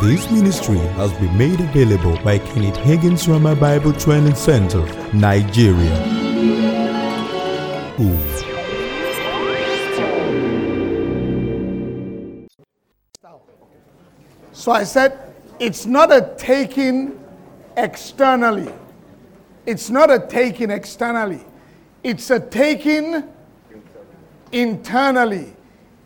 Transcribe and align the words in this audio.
This 0.00 0.30
ministry 0.30 0.78
has 0.78 1.12
been 1.14 1.36
made 1.36 1.58
available 1.58 2.16
by 2.22 2.38
Kenneth 2.38 2.76
Hagin 2.76 3.14
Rhema 3.14 3.58
Bible 3.58 3.92
Training 3.92 4.36
Center, 4.36 4.80
Nigeria. 5.12 5.96
So 14.52 14.70
I 14.70 14.84
said, 14.84 15.18
it's 15.58 15.84
not 15.84 16.12
a 16.12 16.32
taking 16.38 17.18
externally. 17.76 18.72
It's 19.66 19.90
not 19.90 20.12
a 20.12 20.20
taking 20.20 20.70
externally. 20.70 21.40
It's 22.04 22.30
a 22.30 22.38
taking 22.38 23.24
internally. 24.52 25.56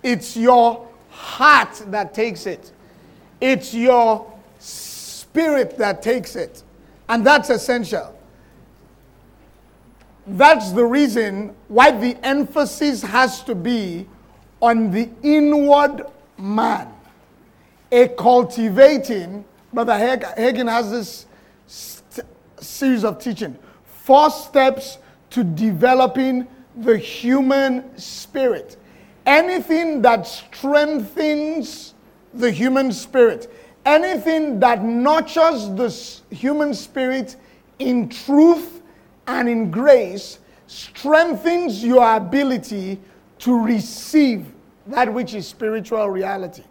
It's 0.02 0.34
your 0.34 0.88
heart 1.10 1.82
that 1.88 2.14
takes 2.14 2.46
it. 2.46 2.72
It's 3.42 3.74
your 3.74 4.32
spirit 4.60 5.76
that 5.78 6.00
takes 6.00 6.36
it. 6.36 6.62
And 7.08 7.26
that's 7.26 7.50
essential. 7.50 8.16
That's 10.24 10.70
the 10.70 10.84
reason 10.84 11.52
why 11.66 11.90
the 11.90 12.16
emphasis 12.24 13.02
has 13.02 13.42
to 13.42 13.56
be 13.56 14.06
on 14.60 14.92
the 14.92 15.10
inward 15.24 16.06
man. 16.38 16.94
A 17.90 18.06
cultivating, 18.06 19.44
Brother 19.72 19.94
Hagin 19.94 20.70
has 20.70 20.92
this 20.92 21.26
st- 21.66 22.24
series 22.60 23.04
of 23.04 23.18
teaching 23.18 23.58
four 24.04 24.30
steps 24.30 24.98
to 25.30 25.42
developing 25.42 26.46
the 26.76 26.96
human 26.96 27.98
spirit. 27.98 28.76
Anything 29.26 30.00
that 30.02 30.28
strengthens 30.28 31.91
the 32.34 32.50
human 32.50 32.92
spirit, 32.92 33.52
anything 33.84 34.60
that 34.60 34.82
nurtures 34.82 35.68
the 35.70 36.34
human 36.34 36.74
spirit 36.74 37.36
in 37.78 38.08
truth 38.08 38.82
and 39.26 39.48
in 39.48 39.70
grace, 39.70 40.38
strengthens 40.66 41.84
your 41.84 42.16
ability 42.16 42.98
to 43.38 43.60
receive 43.62 44.46
that 44.86 45.12
which 45.12 45.34
is 45.34 45.46
spiritual 45.46 46.08
reality. 46.08 46.64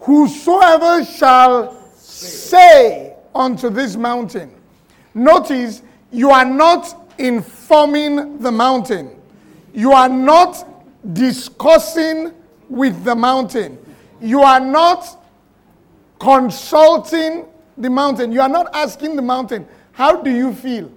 Whosoever 0.00 1.04
shall 1.04 1.76
say 1.96 3.14
unto 3.34 3.68
this 3.68 3.96
mountain, 3.96 4.54
notice 5.14 5.82
you 6.10 6.30
are 6.30 6.44
not 6.44 7.12
informing 7.18 8.38
the 8.38 8.52
mountain, 8.52 9.20
you 9.74 9.92
are 9.92 10.08
not 10.08 10.66
discussing 11.12 12.32
with 12.68 13.04
the 13.04 13.14
mountain, 13.14 13.78
you 14.20 14.42
are 14.42 14.60
not 14.60 15.22
consulting 16.18 17.46
the 17.76 17.90
mountain, 17.90 18.32
you 18.32 18.40
are 18.40 18.48
not 18.48 18.74
asking 18.74 19.16
the 19.16 19.22
mountain, 19.22 19.66
How 19.92 20.20
do 20.22 20.30
you 20.30 20.54
feel? 20.54 20.90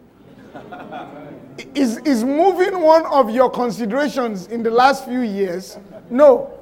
is, 1.75 1.97
is 1.99 2.23
moving 2.23 2.81
one 2.81 3.05
of 3.05 3.29
your 3.29 3.49
considerations 3.49 4.47
in 4.47 4.63
the 4.63 4.71
last 4.71 5.05
few 5.05 5.21
years? 5.21 5.77
No. 6.09 6.59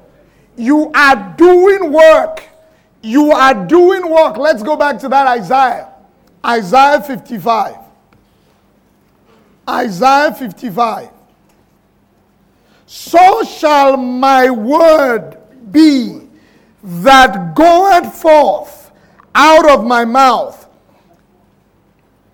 You 0.56 0.90
are 0.94 1.34
doing 1.36 1.92
work. 1.92 2.44
You 3.02 3.32
are 3.32 3.66
doing 3.66 4.08
work. 4.10 4.36
Let's 4.36 4.62
go 4.62 4.76
back 4.76 4.98
to 5.00 5.08
that 5.08 5.26
Isaiah. 5.26 5.88
Isaiah 6.44 7.00
55. 7.02 7.76
Isaiah 9.68 10.34
55. 10.34 11.08
So 12.92 13.44
shall 13.44 13.96
my 13.96 14.50
word 14.50 15.38
be 15.70 16.22
that 16.82 17.54
goeth 17.54 18.12
forth 18.20 18.90
out 19.32 19.70
of 19.70 19.86
my 19.86 20.04
mouth. 20.04 20.68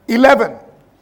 11. 0.08 0.56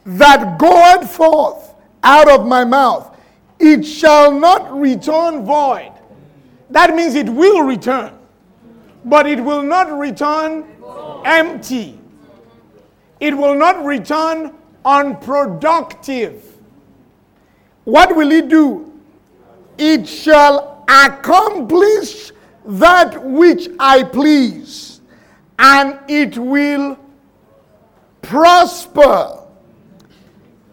That 0.07 0.59
goeth 0.59 1.09
forth 1.09 1.73
out 2.03 2.29
of 2.29 2.45
my 2.45 2.65
mouth. 2.65 3.17
It 3.57 3.83
shall 3.85 4.29
not 4.29 4.77
return 4.77 5.45
void. 5.45 5.93
That 6.69 6.93
means 6.93 7.15
it 7.15 7.29
will 7.29 7.63
return, 7.63 8.11
but 9.05 9.25
it 9.25 9.39
will 9.39 9.63
not 9.63 9.89
return 9.97 10.65
empty. 11.23 11.97
It 13.21 13.37
will 13.37 13.55
not 13.55 13.85
return 13.85 14.53
unproductive. 14.83 16.43
What 17.85 18.13
will 18.17 18.33
it 18.33 18.49
do? 18.49 18.91
It 19.77 20.07
shall 20.07 20.85
accomplish 20.87 22.31
that 22.65 23.21
which 23.23 23.69
I 23.79 24.03
please, 24.03 25.01
and 25.59 25.99
it 26.07 26.37
will 26.37 26.97
prosper 28.21 29.43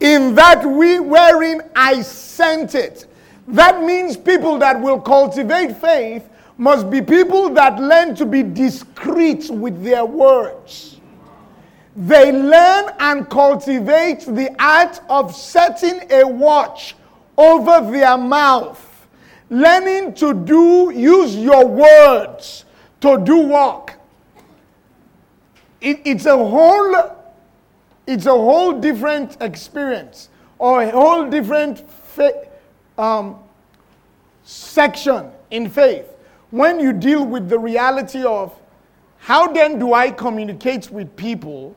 in 0.00 0.34
that 0.34 0.64
we 0.64 0.98
wherein 1.00 1.62
I 1.76 2.02
sent 2.02 2.74
it. 2.74 3.06
That 3.48 3.82
means 3.82 4.16
people 4.16 4.58
that 4.58 4.80
will 4.80 5.00
cultivate 5.00 5.76
faith 5.76 6.28
must 6.56 6.90
be 6.90 7.02
people 7.02 7.50
that 7.50 7.78
learn 7.78 8.14
to 8.16 8.26
be 8.26 8.42
discreet 8.42 9.50
with 9.50 9.82
their 9.82 10.04
words. 10.04 11.00
They 11.94 12.32
learn 12.32 12.90
and 13.00 13.28
cultivate 13.28 14.20
the 14.20 14.54
art 14.58 15.00
of 15.08 15.34
setting 15.34 16.10
a 16.10 16.26
watch 16.26 16.94
over 17.36 17.90
their 17.90 18.16
mouth, 18.16 18.91
learning 19.52 20.14
to 20.14 20.32
do, 20.32 20.90
use 20.94 21.36
your 21.36 21.66
words 21.66 22.64
to 23.02 23.18
do 23.22 23.48
work. 23.48 23.98
It, 25.82 26.00
it's 26.06 26.24
a 26.24 26.36
whole, 26.36 26.96
it's 28.06 28.24
a 28.24 28.30
whole 28.30 28.80
different 28.80 29.36
experience 29.42 30.30
or 30.58 30.82
a 30.82 30.90
whole 30.90 31.28
different 31.28 31.86
fa- 31.90 32.48
um, 32.96 33.36
section 34.42 35.30
in 35.50 35.68
faith 35.68 36.06
when 36.50 36.80
you 36.80 36.94
deal 36.94 37.26
with 37.26 37.50
the 37.50 37.58
reality 37.58 38.24
of 38.24 38.58
how 39.18 39.52
then 39.52 39.78
do 39.78 39.92
I 39.92 40.10
communicate 40.10 40.90
with 40.90 41.14
people 41.14 41.76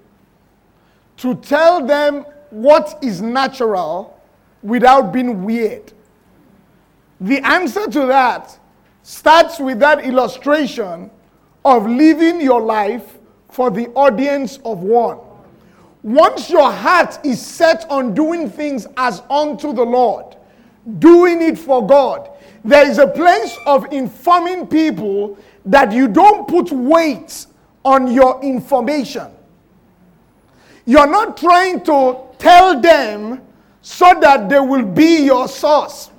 to 1.18 1.35
tell 1.35 1.85
them 1.85 2.25
what 2.52 2.97
is 3.02 3.22
natural 3.22 4.18
without 4.64 5.12
being 5.12 5.44
weird? 5.44 5.91
The 7.22 7.46
answer 7.46 7.88
to 7.88 8.06
that 8.08 8.58
starts 9.03 9.59
with 9.59 9.80
that 9.80 10.03
illustration 10.03 11.09
of 11.64 11.88
living 11.88 12.42
your 12.42 12.62
life 12.62 13.18
for 13.50 13.72
the 13.72 13.88
audience 13.90 14.59
of 14.66 14.80
one. 14.80 15.18
Once 16.03 16.50
your 16.50 16.72
heart 16.72 17.18
is 17.26 17.44
set 17.44 17.90
on 17.90 18.14
doing 18.14 18.50
things 18.50 18.86
as 18.98 19.24
unto 19.30 19.74
the 19.74 19.84
Lord, 19.84 20.36
doing 21.00 21.42
it 21.42 21.58
for 21.58 21.86
God, 21.86 22.30
there 22.64 22.88
is 22.88 23.00
a 23.00 23.08
place 23.08 23.58
of 23.66 23.92
informing 23.92 24.68
people 24.68 25.38
that 25.66 25.92
you 25.92 26.08
don't 26.08 26.47
put 26.47 26.72
weight 26.72 27.47
on 27.84 28.12
your 28.12 28.42
information. 28.44 29.32
You're 30.86 31.08
not 31.08 31.38
trying 31.38 31.82
to 31.86 32.20
tell 32.38 32.80
them 32.80 33.42
so 33.82 34.14
that 34.20 34.50
they 34.50 34.59
will 34.59 34.86
be 34.86 35.26
your 35.26 35.47
source. 35.47 36.12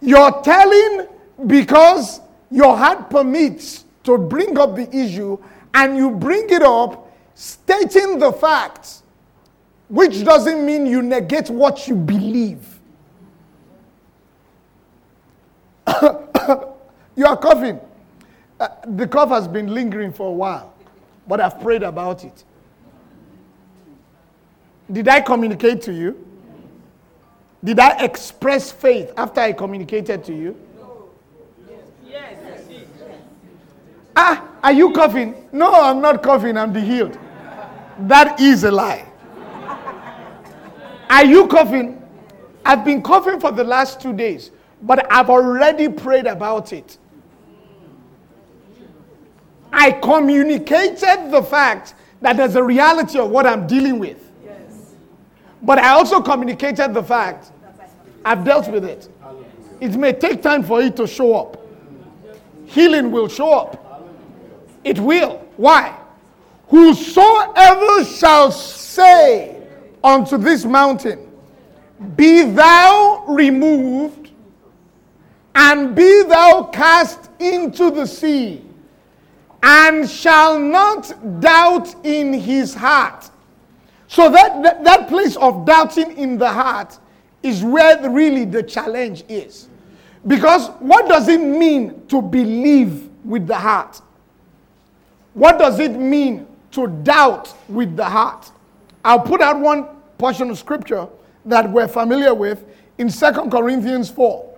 You're 0.00 0.42
telling 0.42 1.08
because 1.46 2.20
your 2.50 2.76
heart 2.76 3.10
permits 3.10 3.84
to 4.04 4.16
bring 4.16 4.58
up 4.58 4.76
the 4.76 4.88
issue 4.96 5.38
and 5.74 5.96
you 5.96 6.10
bring 6.10 6.48
it 6.50 6.62
up 6.62 7.10
stating 7.34 8.18
the 8.18 8.32
facts, 8.32 9.02
which 9.88 10.24
doesn't 10.24 10.64
mean 10.64 10.86
you 10.86 11.02
negate 11.02 11.50
what 11.50 11.86
you 11.86 11.94
believe. 11.94 12.78
you 17.16 17.26
are 17.26 17.36
coughing. 17.36 17.80
Uh, 18.58 18.68
the 18.86 19.06
cough 19.06 19.28
has 19.28 19.46
been 19.46 19.72
lingering 19.72 20.12
for 20.12 20.28
a 20.28 20.32
while, 20.32 20.74
but 21.26 21.40
I've 21.40 21.60
prayed 21.60 21.82
about 21.82 22.24
it. 22.24 22.44
Did 24.90 25.06
I 25.08 25.20
communicate 25.20 25.82
to 25.82 25.92
you? 25.92 26.27
Did 27.62 27.80
I 27.80 28.04
express 28.04 28.70
faith 28.70 29.12
after 29.16 29.40
I 29.40 29.52
communicated 29.52 30.24
to 30.24 30.34
you? 30.34 30.56
Yes. 32.06 32.64
Ah, 34.16 34.48
are 34.62 34.72
you 34.72 34.92
coughing? 34.92 35.48
No, 35.52 35.72
I'm 35.72 36.00
not 36.00 36.22
coughing, 36.22 36.56
I'm 36.56 36.74
healed. 36.74 37.18
That 38.00 38.40
is 38.40 38.64
a 38.64 38.70
lie. 38.70 39.04
Are 41.10 41.24
you 41.24 41.46
coughing? 41.48 42.02
I've 42.64 42.84
been 42.84 43.02
coughing 43.02 43.40
for 43.40 43.50
the 43.50 43.64
last 43.64 44.00
two 44.00 44.12
days, 44.12 44.50
but 44.82 45.10
I've 45.10 45.30
already 45.30 45.88
prayed 45.88 46.26
about 46.26 46.72
it. 46.72 46.98
I 49.72 49.92
communicated 49.92 51.30
the 51.30 51.42
fact 51.42 51.94
that 52.20 52.36
there's 52.36 52.56
a 52.56 52.62
reality 52.62 53.18
of 53.18 53.30
what 53.30 53.46
I'm 53.46 53.66
dealing 53.66 53.98
with. 53.98 54.27
But 55.62 55.78
I 55.78 55.90
also 55.90 56.20
communicated 56.20 56.94
the 56.94 57.02
fact 57.02 57.52
I've 58.24 58.44
dealt 58.44 58.68
with 58.68 58.84
it. 58.84 59.08
It 59.80 59.96
may 59.96 60.12
take 60.12 60.42
time 60.42 60.62
for 60.62 60.80
it 60.80 60.96
to 60.96 61.06
show 61.06 61.34
up. 61.36 61.56
healing 62.66 63.10
will 63.10 63.28
show 63.28 63.52
up. 63.52 64.04
It 64.84 64.98
will. 64.98 65.38
Why? 65.56 65.96
Whosoever 66.68 68.04
shall 68.04 68.52
say 68.52 69.56
unto 70.04 70.36
this 70.36 70.64
mountain, 70.64 71.30
Be 72.16 72.42
thou 72.50 73.24
removed, 73.26 74.30
and 75.54 75.94
be 75.94 76.22
thou 76.24 76.64
cast 76.72 77.30
into 77.38 77.90
the 77.90 78.06
sea, 78.06 78.64
and 79.62 80.08
shall 80.08 80.58
not 80.58 81.40
doubt 81.40 81.94
in 82.04 82.32
his 82.32 82.74
heart. 82.74 83.27
So 84.08 84.30
that, 84.30 84.62
that, 84.62 84.84
that 84.84 85.08
place 85.08 85.36
of 85.36 85.66
doubting 85.66 86.16
in 86.16 86.38
the 86.38 86.48
heart 86.48 86.98
is 87.42 87.62
where 87.62 87.96
the, 87.96 88.08
really 88.08 88.46
the 88.46 88.62
challenge 88.62 89.22
is. 89.28 89.68
Because 90.26 90.68
what 90.80 91.08
does 91.08 91.28
it 91.28 91.40
mean 91.40 92.06
to 92.08 92.20
believe 92.20 93.08
with 93.24 93.46
the 93.46 93.54
heart? 93.54 94.00
What 95.34 95.58
does 95.58 95.78
it 95.78 95.92
mean 95.92 96.46
to 96.72 96.86
doubt 96.88 97.54
with 97.68 97.96
the 97.96 98.04
heart? 98.04 98.50
I'll 99.04 99.20
put 99.20 99.40
out 99.40 99.60
one 99.60 99.86
portion 100.16 100.50
of 100.50 100.58
scripture 100.58 101.06
that 101.44 101.70
we're 101.70 101.86
familiar 101.86 102.34
with 102.34 102.64
in 102.96 103.10
Second 103.10 103.50
Corinthians 103.50 104.10
4. 104.10 104.56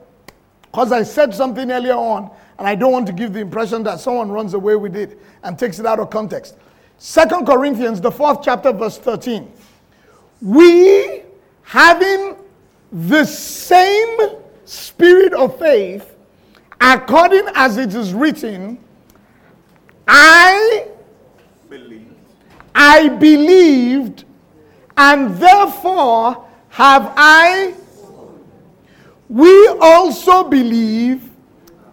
Because 0.62 0.92
I 0.92 1.02
said 1.02 1.34
something 1.34 1.70
earlier 1.70 1.94
on, 1.94 2.30
and 2.58 2.68
I 2.68 2.76
don't 2.76 2.92
want 2.92 3.06
to 3.08 3.12
give 3.12 3.32
the 3.32 3.40
impression 3.40 3.82
that 3.82 4.00
someone 4.00 4.30
runs 4.30 4.54
away 4.54 4.76
with 4.76 4.94
it 4.94 5.18
and 5.42 5.58
takes 5.58 5.80
it 5.80 5.86
out 5.86 5.98
of 5.98 6.10
context. 6.10 6.56
Second 7.02 7.46
Corinthians, 7.46 7.98
the 7.98 8.10
fourth 8.10 8.42
chapter, 8.42 8.72
verse 8.72 8.98
13. 8.98 9.50
We, 10.42 11.22
having 11.62 12.36
the 12.92 13.24
same 13.24 14.18
spirit 14.66 15.32
of 15.32 15.58
faith, 15.58 16.14
according 16.78 17.46
as 17.54 17.78
it 17.78 17.94
is 17.94 18.12
written, 18.12 18.78
I 20.06 20.88
believed, 21.70 22.14
I 22.74 23.08
believed, 23.08 24.24
and 24.98 25.34
therefore 25.38 26.46
have 26.68 27.14
I. 27.16 27.72
We 29.30 29.68
also 29.80 30.44
believe, 30.44 31.30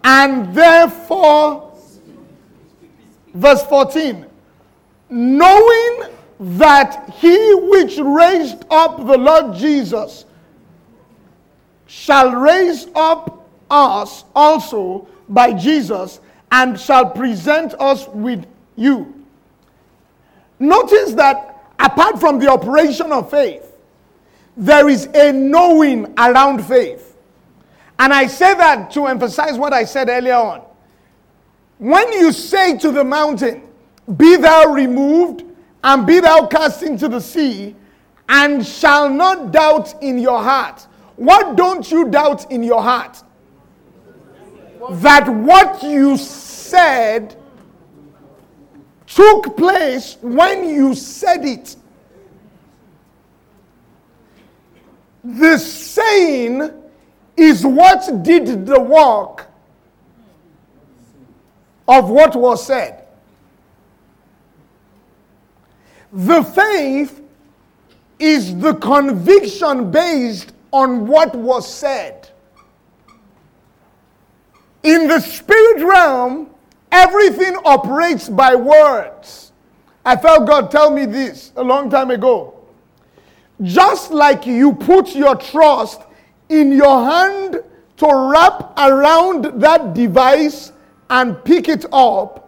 and 0.04 0.54
therefore, 0.54 1.72
verse 3.32 3.62
14, 3.62 4.27
knowing 5.10 6.02
that 6.40 7.10
he 7.14 7.54
which 7.54 7.98
raised 7.98 8.64
up 8.70 8.98
the 8.98 9.18
Lord 9.18 9.56
Jesus 9.56 10.24
shall 11.86 12.32
raise 12.32 12.86
up 12.94 13.48
us 13.70 14.24
also 14.34 15.08
by 15.28 15.52
Jesus 15.52 16.20
and 16.52 16.78
shall 16.78 17.10
present 17.10 17.74
us 17.80 18.06
with 18.08 18.46
you. 18.76 19.24
Notice 20.58 21.14
that 21.14 21.62
apart 21.78 22.18
from 22.20 22.38
the 22.38 22.50
operation 22.50 23.12
of 23.12 23.30
faith, 23.30 23.64
there 24.56 24.88
is 24.88 25.06
a 25.14 25.32
knowing 25.32 26.12
around 26.18 26.64
faith. 26.64 27.16
And 27.98 28.12
I 28.12 28.26
say 28.26 28.54
that 28.54 28.90
to 28.92 29.06
emphasize 29.06 29.58
what 29.58 29.72
I 29.72 29.84
said 29.84 30.08
earlier 30.08 30.34
on. 30.34 30.62
When 31.78 32.12
you 32.12 32.32
say 32.32 32.76
to 32.78 32.90
the 32.90 33.04
mountain, 33.04 33.67
Be 34.16 34.36
thou 34.36 34.72
removed 34.72 35.44
and 35.84 36.06
be 36.06 36.20
thou 36.20 36.46
cast 36.46 36.82
into 36.82 37.08
the 37.08 37.20
sea, 37.20 37.76
and 38.28 38.66
shall 38.66 39.08
not 39.08 39.52
doubt 39.52 40.02
in 40.02 40.18
your 40.18 40.42
heart. 40.42 40.86
What 41.16 41.56
don't 41.56 41.90
you 41.90 42.08
doubt 42.08 42.50
in 42.50 42.62
your 42.62 42.82
heart? 42.82 43.22
That 44.90 45.28
what 45.28 45.82
you 45.82 46.16
said 46.16 47.36
took 49.06 49.56
place 49.56 50.16
when 50.20 50.68
you 50.68 50.94
said 50.94 51.44
it. 51.44 51.76
The 55.24 55.58
saying 55.58 56.70
is 57.36 57.64
what 57.64 58.22
did 58.22 58.66
the 58.66 58.80
work 58.80 59.48
of 61.86 62.10
what 62.10 62.36
was 62.36 62.66
said. 62.66 62.97
The 66.12 66.42
faith 66.42 67.22
is 68.18 68.56
the 68.58 68.74
conviction 68.74 69.90
based 69.90 70.52
on 70.72 71.06
what 71.06 71.34
was 71.34 71.72
said. 71.72 72.30
In 74.82 75.08
the 75.08 75.20
spirit 75.20 75.84
realm, 75.84 76.50
everything 76.90 77.56
operates 77.64 78.28
by 78.28 78.54
words. 78.54 79.52
I 80.04 80.16
felt 80.16 80.46
God 80.46 80.70
tell 80.70 80.90
me 80.90 81.04
this 81.04 81.52
a 81.56 81.62
long 81.62 81.90
time 81.90 82.10
ago. 82.10 82.54
Just 83.62 84.10
like 84.10 84.46
you 84.46 84.72
put 84.72 85.14
your 85.14 85.34
trust 85.36 86.02
in 86.48 86.72
your 86.72 87.04
hand 87.04 87.62
to 87.98 88.30
wrap 88.30 88.78
around 88.78 89.60
that 89.60 89.92
device 89.92 90.72
and 91.10 91.42
pick 91.44 91.68
it 91.68 91.84
up, 91.92 92.47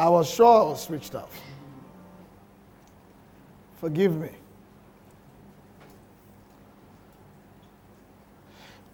I 0.00 0.08
was 0.08 0.30
sure 0.30 0.62
I 0.62 0.64
was 0.64 0.82
switched 0.82 1.14
off. 1.14 1.38
Forgive 3.82 4.16
me. 4.16 4.30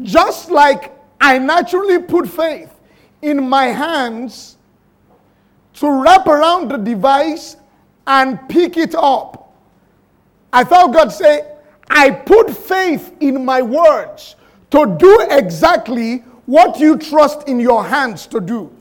Just 0.02 0.50
like 0.50 0.92
I 1.20 1.38
naturally 1.38 2.00
put 2.00 2.28
faith 2.28 2.74
in 3.22 3.48
my 3.48 3.66
hands 3.66 4.56
to 5.74 5.88
wrap 5.88 6.26
around 6.26 6.72
the 6.72 6.76
device 6.76 7.56
and 8.08 8.40
pick 8.48 8.76
it 8.76 8.96
up. 8.96 9.54
I 10.52 10.64
felt 10.64 10.92
God 10.92 11.10
say, 11.10 11.46
I 11.88 12.10
put 12.10 12.50
faith 12.50 13.14
in 13.20 13.44
my 13.44 13.62
words 13.62 14.34
to 14.72 14.96
do 14.98 15.28
exactly 15.30 16.24
what 16.46 16.80
you 16.80 16.98
trust 16.98 17.46
in 17.48 17.60
your 17.60 17.84
hands 17.84 18.26
to 18.26 18.40
do. 18.40 18.75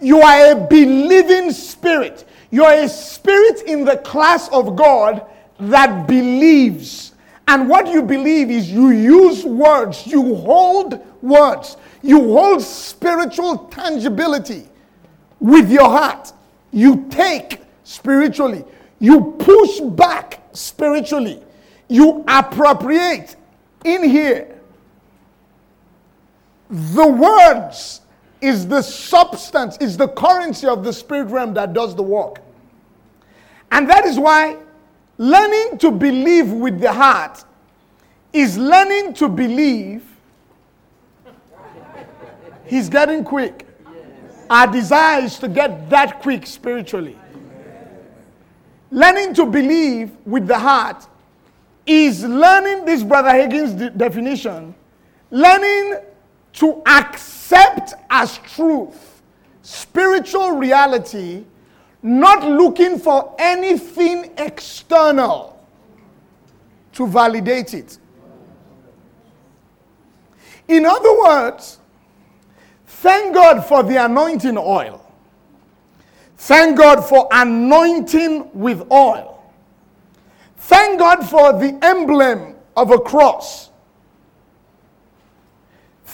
You 0.00 0.20
are 0.20 0.52
a 0.52 0.66
believing 0.66 1.52
spirit. 1.52 2.26
You 2.50 2.64
are 2.64 2.74
a 2.74 2.88
spirit 2.88 3.62
in 3.62 3.84
the 3.84 3.96
class 3.98 4.48
of 4.48 4.76
God 4.76 5.26
that 5.58 6.06
believes. 6.06 7.12
And 7.46 7.68
what 7.68 7.88
you 7.88 8.02
believe 8.02 8.50
is 8.50 8.70
you 8.70 8.90
use 8.90 9.44
words, 9.44 10.06
you 10.06 10.34
hold 10.36 11.04
words, 11.22 11.76
you 12.02 12.20
hold 12.20 12.62
spiritual 12.62 13.58
tangibility 13.70 14.68
with 15.40 15.70
your 15.70 15.88
heart. 15.88 16.32
You 16.70 17.06
take 17.08 17.62
spiritually, 17.84 18.64
you 18.98 19.34
push 19.38 19.80
back 19.80 20.42
spiritually, 20.52 21.42
you 21.88 22.24
appropriate 22.28 23.36
in 23.84 24.02
here. 24.02 24.60
The 26.68 27.06
words 27.06 28.02
is 28.40 28.66
the 28.66 28.82
substance, 28.82 29.76
is 29.78 29.96
the 29.96 30.08
currency 30.08 30.66
of 30.66 30.84
the 30.84 30.92
spirit 30.92 31.28
realm 31.28 31.54
that 31.54 31.72
does 31.72 31.94
the 31.94 32.02
work. 32.02 32.40
And 33.70 33.88
that 33.88 34.04
is 34.04 34.18
why 34.18 34.56
learning 35.18 35.78
to 35.78 35.90
believe 35.90 36.50
with 36.52 36.80
the 36.80 36.92
heart 36.92 37.44
is 38.32 38.56
learning 38.56 39.14
to 39.14 39.28
believe. 39.28 40.04
He's 42.66 42.88
getting 42.88 43.24
quick. 43.24 43.66
Our 44.50 44.66
desire 44.66 45.24
is 45.24 45.38
to 45.40 45.48
get 45.48 45.90
that 45.90 46.20
quick 46.20 46.46
spiritually. 46.46 47.18
Learning 48.90 49.34
to 49.34 49.44
believe 49.44 50.10
with 50.24 50.46
the 50.46 50.58
heart 50.58 51.06
is 51.86 52.24
learning 52.24 52.84
this 52.84 53.02
Brother 53.02 53.30
Hagin's 53.30 53.72
de- 53.74 53.90
definition, 53.90 54.74
learning 55.30 55.96
to 56.54 56.82
accept 56.86 57.37
as 58.10 58.38
truth 58.38 59.08
spiritual 59.68 60.52
reality, 60.52 61.44
not 62.02 62.42
looking 62.42 62.98
for 62.98 63.34
anything 63.38 64.32
external 64.38 65.62
to 66.92 67.06
validate 67.06 67.74
it. 67.74 67.98
In 70.68 70.86
other 70.86 71.20
words, 71.20 71.80
thank 72.86 73.34
God 73.34 73.60
for 73.60 73.82
the 73.82 74.02
anointing 74.02 74.56
oil. 74.56 75.04
Thank 76.38 76.78
God 76.78 77.02
for 77.02 77.28
anointing 77.30 78.50
with 78.54 78.90
oil. 78.90 79.52
Thank 80.56 80.98
God 80.98 81.28
for 81.28 81.52
the 81.52 81.78
emblem 81.82 82.54
of 82.74 82.90
a 82.90 82.98
cross 82.98 83.67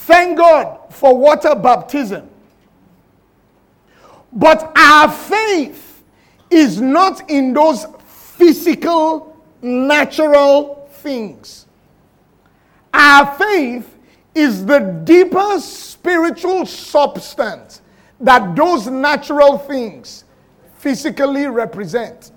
Thank 0.05 0.37
God 0.37 0.81
for 0.91 1.17
water 1.17 1.55
baptism. 1.55 2.29
But 4.31 4.71
our 4.77 5.11
faith 5.11 6.03
is 6.51 6.79
not 6.79 7.31
in 7.31 7.55
those 7.55 7.87
physical, 8.07 9.35
natural 9.63 10.91
things. 10.91 11.65
Our 12.93 13.35
faith 13.39 13.97
is 14.35 14.67
the 14.67 14.81
deeper 15.05 15.59
spiritual 15.59 16.67
substance 16.67 17.81
that 18.21 18.55
those 18.55 18.87
natural 18.87 19.57
things 19.57 20.25
physically 20.77 21.47
represent. 21.47 22.31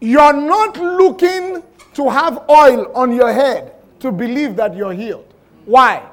You're 0.00 0.32
not 0.34 0.76
looking 0.76 1.64
to 1.94 2.08
have 2.08 2.48
oil 2.48 2.92
on 2.94 3.12
your 3.12 3.32
head 3.32 3.72
to 3.98 4.12
believe 4.12 4.54
that 4.54 4.76
you're 4.76 4.92
healed. 4.92 5.34
Why? 5.64 6.08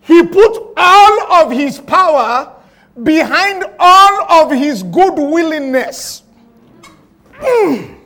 he 0.00 0.26
put 0.26 0.72
all 0.76 1.44
of 1.44 1.52
his 1.52 1.78
power 1.80 2.53
behind 3.02 3.64
all 3.78 4.44
of 4.44 4.52
his 4.52 4.82
good 4.82 5.14
willingness. 5.14 6.22
Mm. 7.32 7.96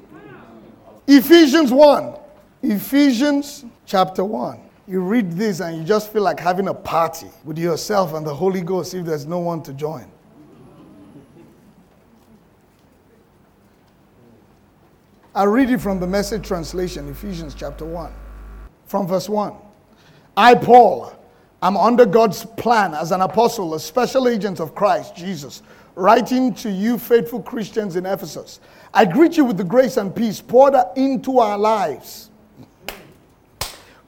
Ephesians 1.07 1.73
1. 1.73 2.15
Ephesians 2.63 3.65
chapter 3.87 4.25
1. 4.25 4.61
You 4.87 5.01
read 5.01 5.33
this 5.33 5.61
and 5.61 5.77
you 5.77 5.85
just 5.85 6.13
feel 6.13 6.23
like 6.23 6.41
having 6.41 6.69
a 6.69 6.75
party 6.75 7.29
with 7.45 7.59
yourself 7.59 8.15
and 8.15 8.27
the 8.27 8.35
Holy 8.35 8.63
Ghost 8.63 8.95
if 8.95 9.05
there's 9.05 9.27
no 9.27 9.39
one 9.39 9.63
to 9.63 9.73
join. 9.75 10.11
I 15.35 15.45
read 15.45 15.71
it 15.71 15.79
from 15.79 16.01
the 16.01 16.07
message 16.07 16.47
translation, 16.47 17.09
Ephesians 17.09 17.55
chapter 17.55 17.85
1, 17.85 18.13
from 18.87 19.07
verse 19.07 19.29
1. 19.29 19.55
I, 20.37 20.55
Paul, 20.55 21.18
am 21.63 21.77
under 21.77 22.07
God's 22.07 22.45
plan 22.45 22.95
as 22.95 23.13
an 23.13 23.21
apostle, 23.21 23.75
a 23.75 23.81
special 23.81 24.29
agent 24.29 24.61
of 24.61 24.75
Christ 24.75 25.17
Jesus, 25.17 25.63
writing 25.95 26.55
to 26.55 26.71
you, 26.71 26.99
faithful 26.99 27.43
Christians 27.43 27.97
in 27.97 28.07
Ephesus. 28.07 28.61
I 28.95 29.05
greet 29.05 29.37
you 29.37 29.45
with 29.45 29.57
the 29.57 29.65
grace 29.65 29.97
and 29.97 30.15
peace 30.15 30.41
poured 30.41 30.75
into 30.97 31.39
our 31.39 31.59
lives, 31.59 32.31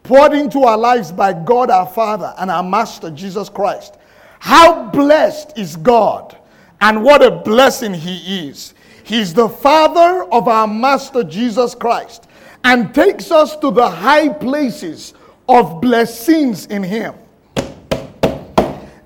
poured 0.02 0.32
into 0.32 0.62
our 0.62 0.78
lives 0.78 1.10
by 1.12 1.32
God 1.32 1.70
our 1.70 1.86
Father 1.86 2.34
and 2.38 2.50
our 2.50 2.62
Master 2.62 3.10
Jesus 3.10 3.48
Christ. 3.48 3.96
How 4.38 4.88
blessed 4.90 5.58
is 5.58 5.76
God, 5.76 6.36
and 6.80 7.02
what 7.02 7.22
a 7.22 7.30
blessing 7.30 7.92
He 7.92 8.48
is. 8.48 8.74
He's 9.04 9.34
the 9.34 9.48
Father 9.48 10.22
of 10.32 10.46
our 10.46 10.68
Master 10.68 11.24
Jesus 11.24 11.74
Christ 11.74 12.28
and 12.64 12.94
takes 12.94 13.30
us 13.30 13.56
to 13.56 13.70
the 13.70 13.88
high 13.88 14.28
places 14.28 15.14
of 15.48 15.80
blessings 15.80 16.66
in 16.66 16.82
Him. 16.82 17.14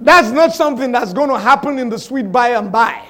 That's 0.04 0.30
not 0.30 0.54
something 0.54 0.92
that's 0.92 1.12
going 1.12 1.30
to 1.30 1.38
happen 1.38 1.78
in 1.78 1.88
the 1.88 1.98
sweet 1.98 2.30
by 2.30 2.50
and 2.50 2.70
by. 2.70 3.02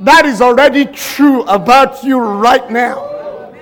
That 0.00 0.26
is 0.26 0.42
already 0.42 0.86
true 0.86 1.42
about 1.44 2.02
you 2.02 2.18
right 2.18 2.68
now. 2.70 3.54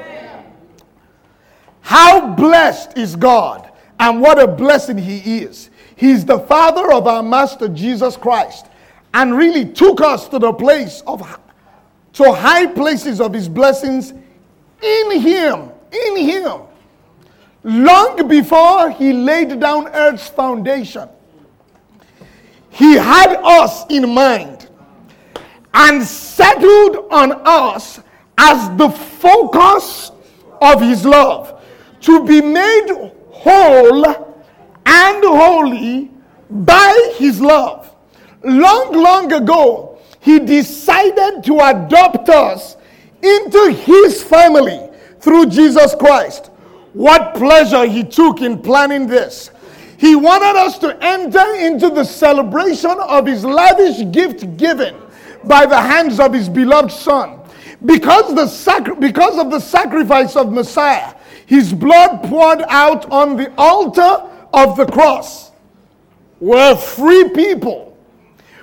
How 1.82 2.34
blessed 2.34 2.96
is 2.96 3.14
God, 3.14 3.70
and 3.98 4.20
what 4.20 4.40
a 4.42 4.46
blessing 4.48 4.96
He 4.96 5.42
is. 5.42 5.70
He's 5.94 6.24
the 6.24 6.38
Father 6.38 6.92
of 6.92 7.06
our 7.06 7.22
Master 7.22 7.68
Jesus 7.68 8.16
Christ 8.16 8.66
and 9.12 9.36
really 9.36 9.66
took 9.66 10.00
us 10.00 10.28
to 10.28 10.38
the 10.38 10.52
place 10.52 11.02
of 11.06 11.20
to 12.14 12.32
high 12.32 12.66
places 12.66 13.20
of 13.20 13.32
his 13.32 13.48
blessings 13.48 14.12
in 14.82 15.20
him. 15.20 15.70
In 15.92 16.16
him. 16.16 16.62
Long 17.62 18.26
before 18.28 18.90
he 18.90 19.12
laid 19.12 19.60
down 19.60 19.88
earth's 19.88 20.28
foundation, 20.28 21.08
he 22.70 22.94
had 22.94 23.36
us 23.42 23.84
in 23.88 24.08
mind 24.14 24.68
and 25.74 26.02
settled 26.02 27.06
on 27.10 27.32
us 27.44 28.00
as 28.38 28.76
the 28.76 28.88
focus 28.88 30.12
of 30.60 30.80
his 30.80 31.04
love 31.04 31.62
to 32.00 32.24
be 32.24 32.40
made 32.40 32.88
whole 33.30 34.06
and 34.86 35.24
holy 35.24 36.10
by 36.48 37.14
his 37.16 37.40
love. 37.40 37.94
Long, 38.42 38.92
long 38.92 39.32
ago, 39.32 39.98
he 40.20 40.38
decided 40.38 41.44
to 41.44 41.54
adopt 41.60 42.28
us 42.28 42.76
into 43.22 43.72
his 43.72 44.22
family 44.22 44.88
through 45.20 45.46
Jesus 45.46 45.94
Christ. 45.94 46.46
What 46.92 47.34
pleasure 47.34 47.86
he 47.86 48.02
took 48.02 48.40
in 48.40 48.60
planning 48.60 49.06
this. 49.06 49.50
He 50.00 50.16
wanted 50.16 50.58
us 50.58 50.78
to 50.78 50.96
enter 51.04 51.56
into 51.56 51.90
the 51.90 52.04
celebration 52.04 52.96
of 53.00 53.26
his 53.26 53.44
lavish 53.44 54.10
gift 54.10 54.56
given 54.56 54.96
by 55.44 55.66
the 55.66 55.78
hands 55.78 56.18
of 56.18 56.32
his 56.32 56.48
beloved 56.48 56.90
son. 56.90 57.38
Because, 57.84 58.34
the 58.34 58.46
sacri- 58.46 58.96
because 58.96 59.38
of 59.38 59.50
the 59.50 59.60
sacrifice 59.60 60.36
of 60.36 60.52
Messiah, 60.52 61.14
his 61.44 61.74
blood 61.74 62.22
poured 62.24 62.62
out 62.68 63.10
on 63.12 63.36
the 63.36 63.52
altar 63.58 64.26
of 64.54 64.76
the 64.78 64.86
cross. 64.86 65.50
We're 66.40 66.76
free 66.76 67.28
people 67.34 67.90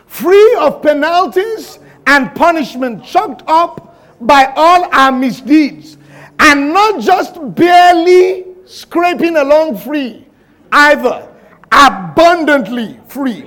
free 0.08 0.56
of 0.56 0.82
penalties 0.82 1.78
and 2.08 2.34
punishment 2.34 3.04
chalked 3.04 3.44
up 3.48 3.96
by 4.22 4.52
all 4.56 4.90
our 4.92 5.12
misdeeds, 5.12 5.98
and 6.40 6.74
not 6.74 7.02
just 7.02 7.38
barely 7.54 8.46
scraping 8.66 9.38
along 9.38 9.78
free, 9.78 10.27
either 10.72 11.28
abundantly 11.72 13.00
free. 13.08 13.44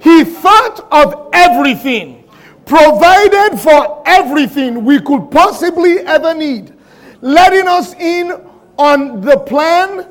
He 0.00 0.24
thought 0.24 0.86
of 0.90 1.30
everything, 1.32 2.24
provided 2.66 3.58
for 3.58 4.02
everything 4.06 4.84
we 4.84 5.00
could 5.00 5.30
possibly 5.30 6.00
ever 6.00 6.34
need, 6.34 6.74
letting 7.20 7.66
us 7.66 7.94
in 7.94 8.32
on 8.76 9.20
the 9.20 9.38
plan 9.38 10.08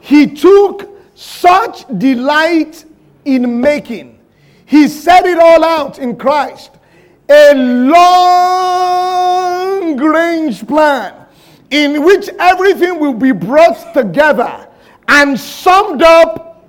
he 0.00 0.26
took 0.26 0.88
such 1.14 1.84
delight 1.98 2.84
in 3.24 3.60
making 3.60 4.18
he 4.68 4.86
set 4.86 5.24
it 5.24 5.38
all 5.38 5.64
out 5.64 5.98
in 5.98 6.14
Christ. 6.16 6.72
A 7.30 7.54
long 7.54 7.96
range 9.96 10.66
plan 10.66 11.14
in 11.70 12.02
which 12.04 12.28
everything 12.38 13.00
will 13.00 13.14
be 13.14 13.32
brought 13.32 13.94
together 13.94 14.67
and 15.08 15.38
summed 15.38 16.02
up 16.02 16.64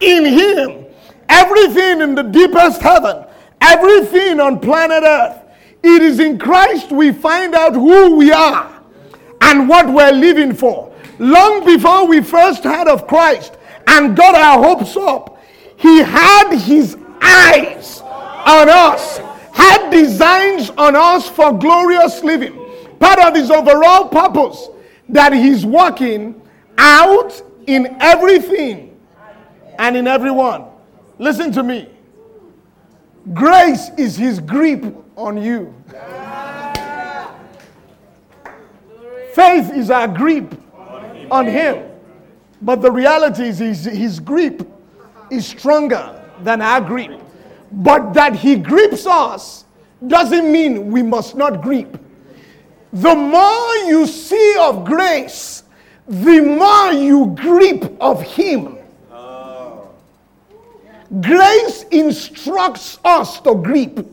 in 0.00 0.24
Him. 0.24 0.86
Everything 1.28 2.00
in 2.00 2.14
the 2.14 2.22
deepest 2.22 2.82
heaven, 2.82 3.24
everything 3.60 4.40
on 4.40 4.58
planet 4.58 5.02
Earth. 5.04 5.38
It 5.82 6.02
is 6.02 6.20
in 6.20 6.38
Christ 6.38 6.90
we 6.90 7.12
find 7.12 7.54
out 7.54 7.74
who 7.74 8.16
we 8.16 8.32
are 8.32 8.82
and 9.40 9.68
what 9.68 9.88
we're 9.88 10.12
living 10.12 10.52
for. 10.52 10.94
Long 11.18 11.64
before 11.64 12.06
we 12.06 12.20
first 12.20 12.64
heard 12.64 12.88
of 12.88 13.06
Christ 13.06 13.56
and 13.86 14.16
got 14.16 14.34
our 14.34 14.62
hopes 14.62 14.96
up, 14.96 15.40
He 15.76 15.98
had 15.98 16.52
His 16.54 16.96
eyes 17.22 18.00
on 18.46 18.68
us, 18.68 19.18
had 19.52 19.90
designs 19.90 20.70
on 20.70 20.96
us 20.96 21.28
for 21.28 21.56
glorious 21.56 22.22
living. 22.22 22.56
Part 22.98 23.18
of 23.18 23.34
his 23.34 23.50
overall 23.50 24.08
purpose 24.08 24.68
that 25.08 25.32
he's 25.32 25.64
working 25.64 26.40
out 26.78 27.42
in 27.74 27.96
everything 28.00 29.00
and 29.78 29.96
in 29.96 30.06
everyone. 30.06 30.64
Listen 31.18 31.52
to 31.52 31.62
me. 31.62 31.88
Grace 33.32 33.90
is 33.96 34.16
his 34.16 34.40
grip 34.40 34.84
on 35.16 35.40
you. 35.40 35.74
Faith 39.34 39.70
is 39.74 39.90
our 39.90 40.08
grip 40.08 40.54
on 41.30 41.46
him. 41.46 41.88
But 42.62 42.82
the 42.82 42.90
reality 42.90 43.44
is 43.44 43.58
his, 43.58 43.84
his 43.84 44.20
grip 44.20 44.68
is 45.30 45.46
stronger 45.46 46.20
than 46.42 46.60
our 46.60 46.80
grip. 46.80 47.20
But 47.72 48.12
that 48.14 48.34
he 48.34 48.56
grips 48.56 49.06
us 49.06 49.64
doesn't 50.06 50.50
mean 50.50 50.90
we 50.90 51.02
must 51.02 51.36
not 51.36 51.62
grip. 51.62 51.98
The 52.92 53.14
more 53.14 53.74
you 53.86 54.06
see 54.06 54.56
of 54.58 54.84
grace, 54.84 55.62
the 56.08 56.40
more 56.40 56.92
you 56.92 57.34
grip 57.36 57.96
of 58.00 58.22
him. 58.22 58.76
Grace 61.20 61.82
instructs 61.90 62.98
us 63.04 63.40
to 63.40 63.56
grip. 63.56 64.06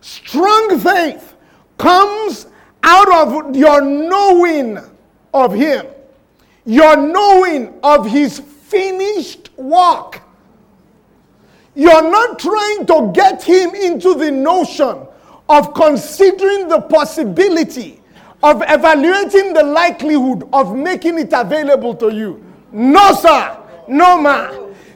Strong 0.00 0.78
faith 0.80 1.34
comes 1.76 2.46
out 2.82 3.10
of 3.12 3.56
your 3.56 3.80
knowing 3.82 4.78
of 5.32 5.52
Him, 5.52 5.86
your 6.64 6.96
knowing 6.96 7.78
of 7.82 8.06
His 8.06 8.38
finished 8.38 9.50
work. 9.58 10.22
You're 11.74 12.10
not 12.10 12.38
trying 12.38 12.86
to 12.86 13.10
get 13.14 13.42
Him 13.42 13.74
into 13.74 14.14
the 14.14 14.30
notion 14.30 15.06
of 15.48 15.74
considering 15.74 16.68
the 16.68 16.80
possibility 16.82 18.00
of 18.44 18.62
evaluating 18.68 19.54
the 19.54 19.62
likelihood 19.62 20.46
of 20.52 20.76
making 20.76 21.18
it 21.18 21.32
available 21.32 21.94
to 21.94 22.10
you. 22.10 22.44
No, 22.72 23.14
sir. 23.14 23.58
No, 23.88 24.20
ma. 24.20 24.50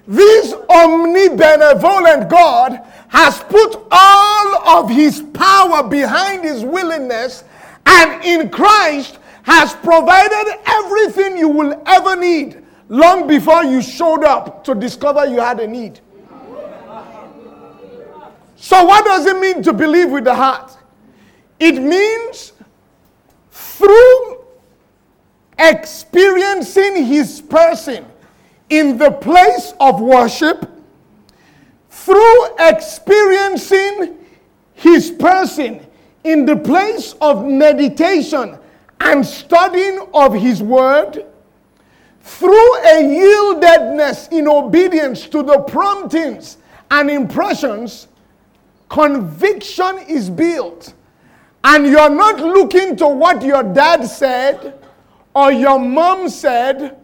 This 0.07 0.52
omnibenevolent 0.52 2.28
God 2.28 2.78
has 3.09 3.38
put 3.45 3.87
all 3.90 4.69
of 4.78 4.90
his 4.90 5.23
power 5.33 5.83
behind 5.83 6.45
his 6.45 6.62
willingness 6.62 7.43
and 7.87 8.23
in 8.23 8.50
Christ 8.50 9.19
has 9.45 9.73
provided 9.76 10.59
everything 10.67 11.38
you 11.38 11.49
will 11.49 11.83
ever 11.87 12.17
need 12.17 12.62
long 12.90 13.26
before 13.26 13.64
you 13.64 13.81
showed 13.81 14.25
up 14.25 14.62
to 14.64 14.75
discover 14.75 15.25
you 15.25 15.40
had 15.40 15.59
a 15.61 15.67
need. 15.67 16.00
So, 18.57 18.85
what 18.85 19.07
does 19.07 19.25
it 19.25 19.38
mean 19.40 19.62
to 19.62 19.73
believe 19.73 20.11
with 20.11 20.25
the 20.25 20.35
heart? 20.35 20.76
It 21.59 21.81
means 21.81 22.52
through 23.78 24.44
experiencing 25.58 27.04
his 27.04 27.40
person 27.40 28.04
in 28.70 28.99
the 28.99 29.11
place 29.12 29.73
of 29.80 30.00
worship 30.00 30.70
through 31.90 32.56
experiencing 32.58 34.18
his 34.75 35.11
person 35.12 35.85
in 36.25 36.44
the 36.44 36.56
place 36.56 37.14
of 37.20 37.44
meditation 37.44 38.58
and 39.00 39.25
studying 39.25 40.06
of 40.12 40.35
his 40.35 40.62
word 40.62 41.25
through 42.20 42.76
a 42.78 43.02
yieldedness 43.02 44.30
in 44.32 44.49
obedience 44.49 45.28
to 45.28 45.42
the 45.42 45.61
promptings 45.61 46.58
and 46.90 47.11
impressions 47.11 48.08
conviction 48.88 49.99
is 50.08 50.28
built 50.28 50.95
and 51.64 51.86
you're 51.86 52.10
not 52.10 52.38
looking 52.40 52.97
to 52.97 53.08
what 53.08 53.42
your 53.42 53.62
dad 53.62 54.04
said 54.04 54.78
or 55.34 55.52
your 55.52 55.78
mom 55.78 56.28
said 56.28 56.97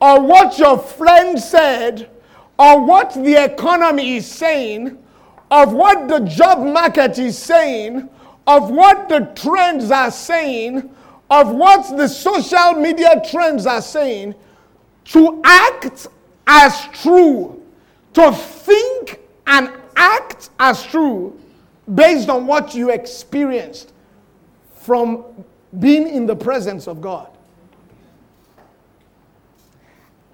or 0.00 0.20
what 0.20 0.58
your 0.58 0.78
friend 0.78 1.38
said 1.38 2.10
or 2.58 2.84
what 2.84 3.14
the 3.14 3.44
economy 3.44 4.16
is 4.16 4.30
saying, 4.30 4.98
of 5.50 5.72
what 5.72 6.08
the 6.08 6.20
job 6.20 6.58
market 6.58 7.18
is 7.18 7.36
saying, 7.36 8.08
of 8.46 8.70
what 8.70 9.08
the 9.08 9.20
trends 9.34 9.90
are 9.90 10.10
saying, 10.10 10.88
of 11.30 11.50
what 11.54 11.96
the 11.96 12.06
social 12.06 12.74
media 12.74 13.20
trends 13.30 13.66
are 13.66 13.82
saying, 13.82 14.34
to 15.04 15.40
act 15.44 16.06
as 16.46 16.86
true, 16.92 17.60
to 18.12 18.32
think 18.32 19.20
and 19.46 19.70
act 19.96 20.50
as 20.58 20.84
true 20.84 21.38
based 21.94 22.28
on 22.28 22.46
what 22.46 22.74
you 22.74 22.90
experienced 22.90 23.93
from 24.84 25.24
being 25.78 26.06
in 26.06 26.26
the 26.26 26.36
presence 26.36 26.86
of 26.86 27.00
God. 27.00 27.30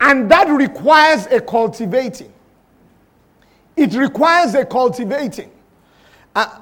And 0.00 0.28
that 0.28 0.48
requires 0.48 1.26
a 1.26 1.40
cultivating. 1.40 2.32
It 3.76 3.94
requires 3.94 4.54
a 4.54 4.64
cultivating. 4.64 5.52
Uh, 6.34 6.58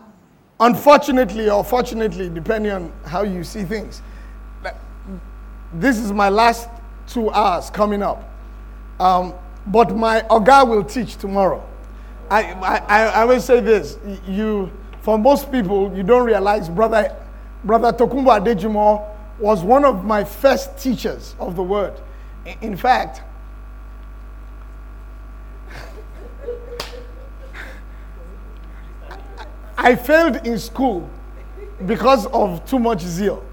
unfortunately, 0.60 1.48
or 1.48 1.64
fortunately, 1.64 2.28
depending 2.28 2.72
on 2.72 2.92
how 3.06 3.22
you 3.22 3.42
see 3.42 3.64
things, 3.64 4.02
this 5.72 5.98
is 5.98 6.12
my 6.12 6.28
last 6.28 6.68
two 7.06 7.30
hours 7.30 7.70
coming 7.70 8.02
up. 8.02 8.30
Um, 9.00 9.32
but 9.66 9.96
my 9.96 10.20
Oga 10.22 10.68
will 10.68 10.84
teach 10.84 11.16
tomorrow. 11.16 11.66
I, 12.30 12.52
I, 12.52 13.06
I 13.06 13.20
always 13.22 13.44
say 13.44 13.60
this 13.60 13.96
you, 14.26 14.70
for 15.00 15.18
most 15.18 15.50
people, 15.50 15.94
you 15.96 16.02
don't 16.02 16.26
realize 16.26 16.68
Brother, 16.68 17.16
Brother 17.64 17.92
Tokumbo 17.92 18.38
Adejimo 18.40 19.04
was 19.38 19.62
one 19.62 19.84
of 19.84 20.04
my 20.04 20.24
first 20.24 20.78
teachers 20.78 21.34
of 21.38 21.56
the 21.56 21.62
word. 21.62 21.94
In 22.60 22.76
fact, 22.76 23.22
I 29.76 29.94
failed 29.96 30.46
in 30.46 30.58
school 30.58 31.08
because 31.86 32.26
of 32.26 32.64
too 32.66 32.78
much 32.78 33.00
zeal. 33.02 33.44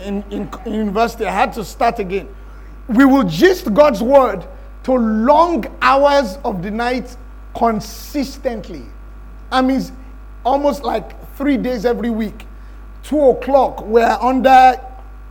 In, 0.00 0.24
in, 0.30 0.48
in, 0.64 0.74
university, 0.74 1.24
I 1.26 1.32
had 1.32 1.52
to 1.54 1.64
start 1.64 1.98
again. 1.98 2.28
We 2.88 3.04
will 3.04 3.24
gist 3.24 3.74
God's 3.74 4.02
word 4.02 4.46
to 4.84 4.92
long 4.92 5.64
hours 5.82 6.38
of 6.44 6.62
the 6.62 6.70
night 6.70 7.16
consistently. 7.54 8.84
I 9.50 9.60
mean, 9.60 9.82
almost 10.44 10.82
like 10.84 11.34
three 11.36 11.56
days 11.56 11.84
every 11.84 12.10
week. 12.10 12.47
Two 13.02 13.20
o'clock, 13.30 13.84
we're 13.84 14.18
under 14.20 14.80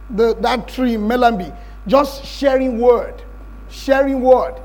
the, 0.09 0.35
that 0.35 0.67
tree 0.67 0.95
in 0.95 1.01
Melambie, 1.01 1.55
just 1.85 2.25
sharing 2.25 2.79
word, 2.79 3.21
sharing 3.69 4.21
word, 4.21 4.55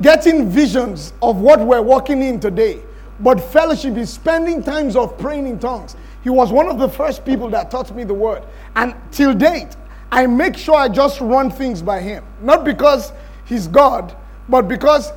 getting 0.00 0.48
visions 0.48 1.12
of 1.22 1.38
what 1.38 1.60
we're 1.60 1.82
walking 1.82 2.22
in 2.22 2.40
today 2.40 2.82
but 3.22 3.40
fellowship 3.40 3.96
is 3.96 4.10
spending 4.10 4.62
times 4.62 4.96
of 4.96 5.16
praying 5.16 5.46
in 5.46 5.58
tongues. 5.58 5.96
He 6.24 6.30
was 6.30 6.52
one 6.52 6.68
of 6.68 6.78
the 6.78 6.88
first 6.88 7.24
people 7.24 7.48
that 7.50 7.70
taught 7.70 7.94
me 7.94 8.04
the 8.04 8.14
word. 8.14 8.42
And 8.74 8.94
till 9.12 9.32
date, 9.32 9.76
I 10.10 10.26
make 10.26 10.56
sure 10.56 10.74
I 10.74 10.88
just 10.88 11.20
run 11.20 11.50
things 11.50 11.82
by 11.82 12.00
him. 12.00 12.24
Not 12.42 12.64
because 12.64 13.12
he's 13.44 13.68
God, 13.68 14.14
but 14.48 14.62
because 14.68 15.12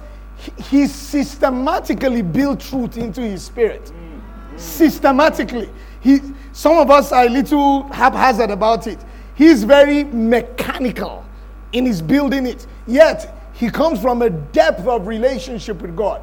he 0.58 0.88
systematically 0.88 2.21
built 2.21 2.60
truth 2.60 2.97
into 2.97 3.21
his 3.21 3.43
spirit. 3.43 3.84
Mm. 3.86 4.60
Systematically. 4.60 5.69
He, 6.05 6.21
some 6.51 6.77
of 6.77 6.91
us 6.91 7.11
are 7.11 7.25
a 7.25 7.29
little 7.29 7.81
haphazard 7.91 8.51
about 8.51 8.85
it. 8.85 8.99
He's 9.33 9.63
very 9.63 10.03
mechanical 10.03 11.25
in 11.73 11.87
his 11.87 11.99
building 11.99 12.45
it. 12.45 12.67
Yet, 12.85 13.35
he 13.53 13.71
comes 13.71 13.99
from 13.99 14.21
a 14.21 14.29
depth 14.29 14.85
of 14.85 15.07
relationship 15.07 15.81
with 15.81 15.95
God. 15.95 16.21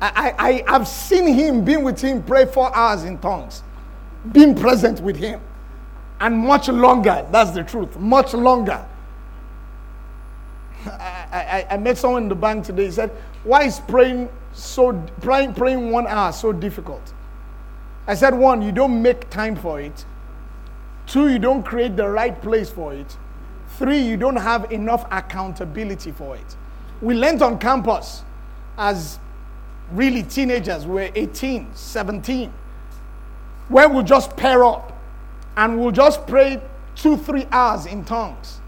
I, 0.00 0.62
I, 0.66 0.70
have 0.70 0.86
seen 0.86 1.26
him, 1.26 1.64
been 1.64 1.82
with 1.82 2.00
him, 2.00 2.22
pray 2.22 2.46
four 2.46 2.74
hours 2.76 3.02
in 3.02 3.18
tongues, 3.18 3.64
being 4.30 4.54
present 4.54 5.00
with 5.00 5.16
him. 5.16 5.40
And 6.20 6.38
much 6.38 6.68
longer, 6.68 7.26
that's 7.32 7.50
the 7.50 7.64
truth, 7.64 7.98
much 7.98 8.34
longer. 8.34 8.86
I, 10.86 11.66
I, 11.70 11.74
I 11.74 11.76
met 11.78 11.98
someone 11.98 12.22
in 12.22 12.28
the 12.28 12.36
bank 12.36 12.66
today. 12.66 12.84
He 12.84 12.92
said, 12.92 13.10
Why 13.42 13.64
is 13.64 13.80
praying 13.80 14.28
so 14.52 14.92
praying, 15.22 15.54
praying 15.54 15.90
one 15.90 16.06
hour 16.06 16.30
so 16.30 16.52
difficult? 16.52 17.12
I 18.06 18.14
said, 18.14 18.34
one, 18.34 18.60
you 18.62 18.72
don't 18.72 19.00
make 19.00 19.30
time 19.30 19.56
for 19.56 19.80
it. 19.80 20.04
Two, 21.06 21.28
you 21.28 21.38
don't 21.38 21.62
create 21.62 21.96
the 21.96 22.08
right 22.08 22.40
place 22.40 22.70
for 22.70 22.92
it. 22.92 23.16
Three, 23.78 23.98
you 23.98 24.16
don't 24.16 24.36
have 24.36 24.70
enough 24.70 25.06
accountability 25.10 26.12
for 26.12 26.36
it. 26.36 26.56
We 27.00 27.14
learned 27.14 27.42
on 27.42 27.58
campus 27.58 28.22
as 28.78 29.18
really 29.92 30.22
teenagers, 30.22 30.86
we're 30.86 31.10
18, 31.14 31.74
17, 31.74 32.52
where 33.68 33.88
we'll 33.88 34.02
just 34.02 34.36
pair 34.36 34.64
up 34.64 34.92
and 35.56 35.80
we'll 35.80 35.90
just 35.90 36.26
pray 36.26 36.60
two, 36.94 37.16
three 37.16 37.46
hours 37.50 37.86
in 37.86 38.04
tongues. 38.04 38.60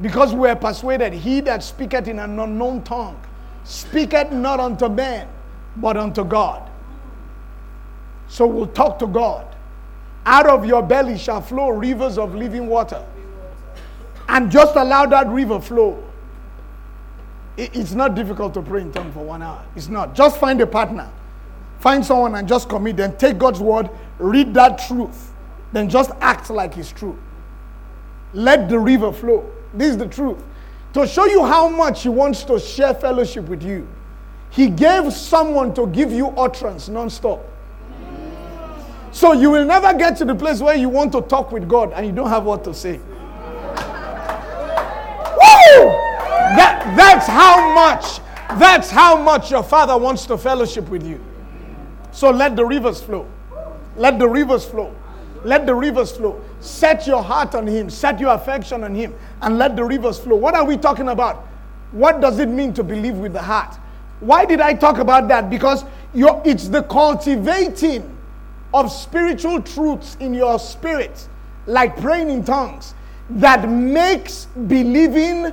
Because 0.00 0.34
we're 0.34 0.56
persuaded 0.56 1.12
he 1.12 1.40
that 1.40 1.62
speaketh 1.62 2.08
in 2.08 2.18
an 2.18 2.38
unknown 2.38 2.82
tongue 2.82 3.20
speaketh 3.64 4.32
not 4.32 4.60
unto 4.60 4.88
men, 4.88 5.28
but 5.76 5.96
unto 5.96 6.24
God. 6.24 6.69
So 8.30 8.46
we'll 8.46 8.68
talk 8.68 9.00
to 9.00 9.08
God. 9.08 9.44
Out 10.24 10.46
of 10.46 10.64
your 10.64 10.84
belly 10.84 11.18
shall 11.18 11.42
flow 11.42 11.70
rivers 11.70 12.16
of 12.16 12.32
living 12.32 12.68
water. 12.68 13.04
And 14.28 14.52
just 14.52 14.76
allow 14.76 15.04
that 15.06 15.26
river 15.26 15.60
flow. 15.60 16.00
It's 17.56 17.90
not 17.90 18.14
difficult 18.14 18.54
to 18.54 18.62
pray 18.62 18.82
in 18.82 18.92
tongues 18.92 19.12
for 19.14 19.24
one 19.24 19.42
hour. 19.42 19.60
It's 19.74 19.88
not. 19.88 20.14
Just 20.14 20.38
find 20.38 20.60
a 20.60 20.66
partner. 20.66 21.10
Find 21.80 22.06
someone 22.06 22.36
and 22.36 22.46
just 22.46 22.68
commit. 22.68 22.98
Then 22.98 23.16
take 23.16 23.36
God's 23.36 23.58
word, 23.58 23.90
read 24.20 24.54
that 24.54 24.78
truth. 24.78 25.32
Then 25.72 25.90
just 25.90 26.12
act 26.20 26.50
like 26.50 26.76
it's 26.76 26.92
true. 26.92 27.18
Let 28.32 28.68
the 28.68 28.78
river 28.78 29.12
flow. 29.12 29.50
This 29.74 29.90
is 29.90 29.98
the 29.98 30.06
truth. 30.06 30.38
To 30.92 31.04
show 31.04 31.26
you 31.26 31.44
how 31.44 31.68
much 31.68 32.04
He 32.04 32.08
wants 32.08 32.44
to 32.44 32.60
share 32.60 32.94
fellowship 32.94 33.48
with 33.48 33.64
you, 33.64 33.88
He 34.50 34.68
gave 34.68 35.12
someone 35.12 35.74
to 35.74 35.88
give 35.88 36.12
you 36.12 36.28
utterance 36.28 36.88
non-stop. 36.88 37.44
So 39.12 39.32
you 39.32 39.50
will 39.50 39.64
never 39.64 39.92
get 39.92 40.16
to 40.18 40.24
the 40.24 40.34
place 40.34 40.60
where 40.60 40.76
you 40.76 40.88
want 40.88 41.12
to 41.12 41.20
talk 41.22 41.50
with 41.52 41.68
God 41.68 41.92
and 41.92 42.06
you 42.06 42.12
don't 42.12 42.28
have 42.28 42.44
what 42.44 42.62
to 42.64 42.74
say. 42.74 42.98
Woo! 45.36 45.90
That, 46.56 46.94
that's 46.96 47.26
how 47.26 47.74
much, 47.74 48.20
that's 48.58 48.90
how 48.90 49.20
much 49.20 49.50
your 49.50 49.62
father 49.62 49.96
wants 49.96 50.26
to 50.26 50.38
fellowship 50.38 50.88
with 50.88 51.04
you. 51.04 51.20
So 52.12 52.30
let 52.30 52.56
the 52.56 52.64
rivers 52.64 53.02
flow. 53.02 53.26
Let 53.96 54.18
the 54.18 54.28
rivers 54.28 54.64
flow. 54.64 54.94
Let 55.44 55.66
the 55.66 55.74
rivers 55.74 56.12
flow. 56.12 56.40
Set 56.60 57.06
your 57.06 57.22
heart 57.22 57.54
on 57.54 57.66
him, 57.66 57.90
set 57.90 58.20
your 58.20 58.34
affection 58.34 58.84
on 58.84 58.94
him, 58.94 59.14
and 59.42 59.58
let 59.58 59.74
the 59.74 59.84
rivers 59.84 60.18
flow. 60.18 60.36
What 60.36 60.54
are 60.54 60.64
we 60.64 60.76
talking 60.76 61.08
about? 61.08 61.46
What 61.92 62.20
does 62.20 62.38
it 62.38 62.48
mean 62.48 62.72
to 62.74 62.84
believe 62.84 63.16
with 63.16 63.32
the 63.32 63.42
heart? 63.42 63.76
Why 64.20 64.44
did 64.44 64.60
I 64.60 64.74
talk 64.74 64.98
about 64.98 65.28
that? 65.28 65.50
Because 65.50 65.84
it's 66.14 66.68
the 66.68 66.82
cultivating 66.82 68.16
of 68.72 68.90
spiritual 68.90 69.60
truths 69.60 70.16
in 70.20 70.34
your 70.34 70.58
spirit, 70.58 71.28
like 71.66 71.96
praying 72.00 72.30
in 72.30 72.44
tongues, 72.44 72.94
that 73.30 73.68
makes 73.68 74.46
believing, 74.66 75.52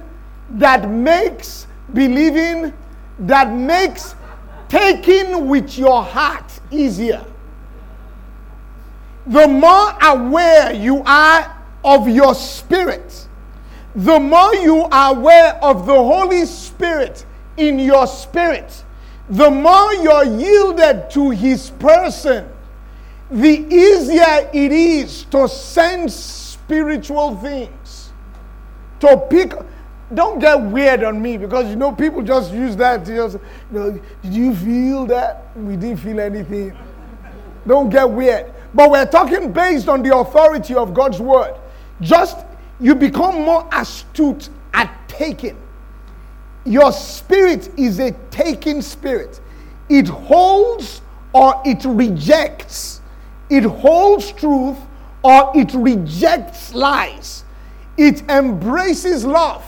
that 0.52 0.90
makes 0.90 1.68
believing, 1.94 2.74
that 3.20 3.52
makes 3.52 4.16
taking 4.70 5.48
with 5.48 5.78
your 5.78 6.04
heart 6.04 6.60
easier. 6.72 7.24
The 9.28 9.48
more 9.48 9.94
aware 10.02 10.74
you 10.74 11.04
are 11.06 11.56
of 11.84 12.08
your 12.08 12.34
spirit, 12.36 13.28
the 13.96 14.20
more 14.20 14.54
you 14.56 14.84
are 14.84 15.16
aware 15.16 15.56
of 15.64 15.86
the 15.86 15.94
Holy 15.94 16.46
Spirit 16.46 17.26
in 17.58 17.80
your 17.80 18.08
spirit, 18.08 18.84
the 19.30 19.50
more 19.50 19.94
you're 19.96 20.24
yielded 20.24 21.10
to 21.12 21.32
His 21.32 21.72
person, 21.72 22.48
the 23.30 23.66
easier 23.74 24.50
it 24.54 24.72
is 24.72 25.24
to 25.26 25.48
sense 25.48 26.16
spiritual 26.16 27.36
things. 27.38 28.12
To 29.02 29.18
pick, 29.30 29.54
don't 30.14 30.40
get 30.40 30.56
weird 30.56 31.04
on 31.04 31.22
me 31.22 31.38
because 31.38 31.70
you 31.70 31.76
know 31.76 31.92
people 31.92 32.22
just 32.22 32.54
use 32.54 32.76
that. 32.78 33.06
To 33.06 33.16
just, 33.16 33.38
you 33.72 33.80
know, 33.80 33.92
did 34.24 34.34
you 34.34 34.56
feel 34.56 35.06
that? 35.08 35.56
We 35.56 35.76
didn't 35.76 35.98
feel 35.98 36.20
anything. 36.20 36.78
Don't 37.66 37.90
get 37.90 38.10
weird. 38.10 38.54
But 38.74 38.92
we're 38.92 39.06
talking 39.06 39.52
based 39.52 39.88
on 39.88 40.02
the 40.04 40.16
authority 40.16 40.76
of 40.76 40.94
God's 40.94 41.20
word. 41.20 41.56
Just 42.00 42.46
you 42.80 42.96
become 42.96 43.42
more 43.44 43.68
astute 43.72 44.50
at 44.74 44.94
taking. 45.08 45.58
Your 46.66 46.92
spirit 46.92 47.70
is 47.78 48.00
a 48.00 48.12
taking 48.30 48.82
spirit. 48.82 49.40
It 49.90 50.08
holds 50.08 51.02
or 51.34 51.62
it 51.66 51.84
rejects. 51.86 52.97
It 53.50 53.64
holds 53.64 54.32
truth 54.32 54.78
or 55.24 55.52
it 55.56 55.74
rejects 55.74 56.74
lies. 56.74 57.44
It 57.98 58.30
embraces 58.30 59.26
love. 59.26 59.66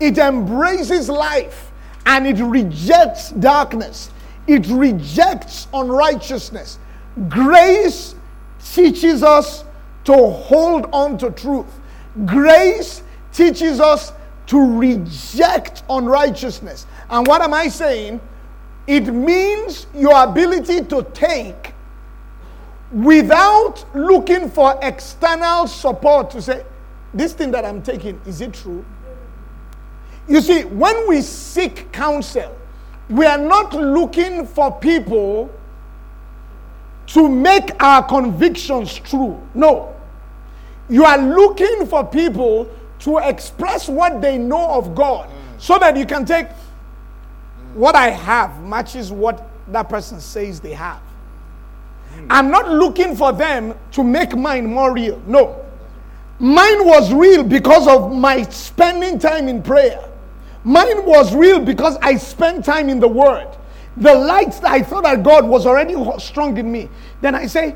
It 0.00 0.18
embraces 0.18 1.08
life 1.08 1.70
and 2.06 2.26
it 2.26 2.42
rejects 2.42 3.30
darkness. 3.30 4.10
It 4.46 4.66
rejects 4.68 5.68
unrighteousness. 5.74 6.78
Grace 7.28 8.14
teaches 8.72 9.22
us 9.22 9.64
to 10.04 10.14
hold 10.14 10.86
on 10.92 11.18
to 11.18 11.30
truth. 11.30 11.66
Grace 12.24 13.02
teaches 13.32 13.80
us 13.80 14.12
to 14.46 14.78
reject 14.78 15.82
unrighteousness. 15.90 16.86
And 17.10 17.26
what 17.26 17.42
am 17.42 17.52
I 17.52 17.68
saying? 17.68 18.20
It 18.86 19.12
means 19.12 19.86
your 19.94 20.22
ability 20.24 20.84
to 20.86 21.02
take 21.12 21.67
without 22.92 23.84
looking 23.94 24.50
for 24.50 24.78
external 24.82 25.66
support 25.66 26.30
to 26.30 26.42
say, 26.42 26.64
this 27.12 27.32
thing 27.32 27.50
that 27.52 27.64
I'm 27.64 27.82
taking, 27.82 28.20
is 28.26 28.40
it 28.40 28.52
true? 28.52 28.84
You 30.26 30.40
see, 30.40 30.64
when 30.64 31.08
we 31.08 31.22
seek 31.22 31.90
counsel, 31.92 32.54
we 33.08 33.24
are 33.24 33.38
not 33.38 33.74
looking 33.74 34.46
for 34.46 34.70
people 34.78 35.50
to 37.08 37.28
make 37.28 37.70
our 37.82 38.02
convictions 38.02 38.94
true. 38.94 39.40
No. 39.54 39.94
You 40.90 41.04
are 41.04 41.18
looking 41.18 41.86
for 41.86 42.04
people 42.04 42.70
to 43.00 43.18
express 43.18 43.88
what 43.88 44.20
they 44.20 44.36
know 44.36 44.70
of 44.72 44.94
God 44.94 45.30
mm. 45.30 45.60
so 45.60 45.78
that 45.78 45.96
you 45.96 46.04
can 46.04 46.26
take 46.26 46.48
what 47.74 47.94
I 47.94 48.10
have 48.10 48.62
matches 48.62 49.10
what 49.12 49.48
that 49.68 49.88
person 49.88 50.20
says 50.20 50.60
they 50.60 50.72
have. 50.72 51.00
I'm 52.30 52.50
not 52.50 52.68
looking 52.68 53.16
for 53.16 53.32
them 53.32 53.74
to 53.92 54.04
make 54.04 54.36
mine 54.36 54.66
more 54.66 54.92
real. 54.92 55.22
No. 55.26 55.64
Mine 56.38 56.86
was 56.86 57.12
real 57.12 57.42
because 57.42 57.88
of 57.88 58.14
my 58.14 58.42
spending 58.42 59.18
time 59.18 59.48
in 59.48 59.62
prayer. 59.62 60.08
Mine 60.64 61.04
was 61.04 61.34
real 61.34 61.60
because 61.60 61.96
I 62.02 62.16
spent 62.16 62.64
time 62.64 62.88
in 62.88 63.00
the 63.00 63.08
Word. 63.08 63.48
The 63.96 64.14
light 64.14 64.52
that 64.52 64.70
I 64.70 64.82
thought 64.82 65.04
that 65.04 65.22
God 65.22 65.46
was 65.46 65.66
already 65.66 65.94
strong 66.18 66.56
in 66.56 66.70
me. 66.70 66.88
Then 67.20 67.34
I 67.34 67.46
say, 67.46 67.74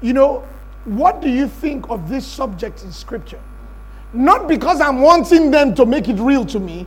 you 0.00 0.12
know, 0.12 0.46
what 0.84 1.20
do 1.20 1.28
you 1.28 1.48
think 1.48 1.88
of 1.90 2.08
this 2.08 2.24
subject 2.24 2.84
in 2.84 2.92
Scripture? 2.92 3.40
Not 4.12 4.46
because 4.46 4.80
I'm 4.80 5.00
wanting 5.00 5.50
them 5.50 5.74
to 5.74 5.84
make 5.84 6.08
it 6.08 6.18
real 6.20 6.44
to 6.46 6.60
me, 6.60 6.86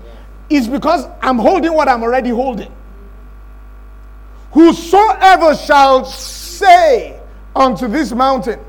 it's 0.50 0.68
because 0.68 1.06
I'm 1.22 1.38
holding 1.38 1.74
what 1.74 1.90
I'm 1.90 2.02
already 2.02 2.30
holding. 2.30 2.72
Whosoever 4.52 5.56
shall 5.56 6.06
say 6.60 7.20
unto 7.56 7.88
this 7.88 8.12
mountain, 8.12 8.60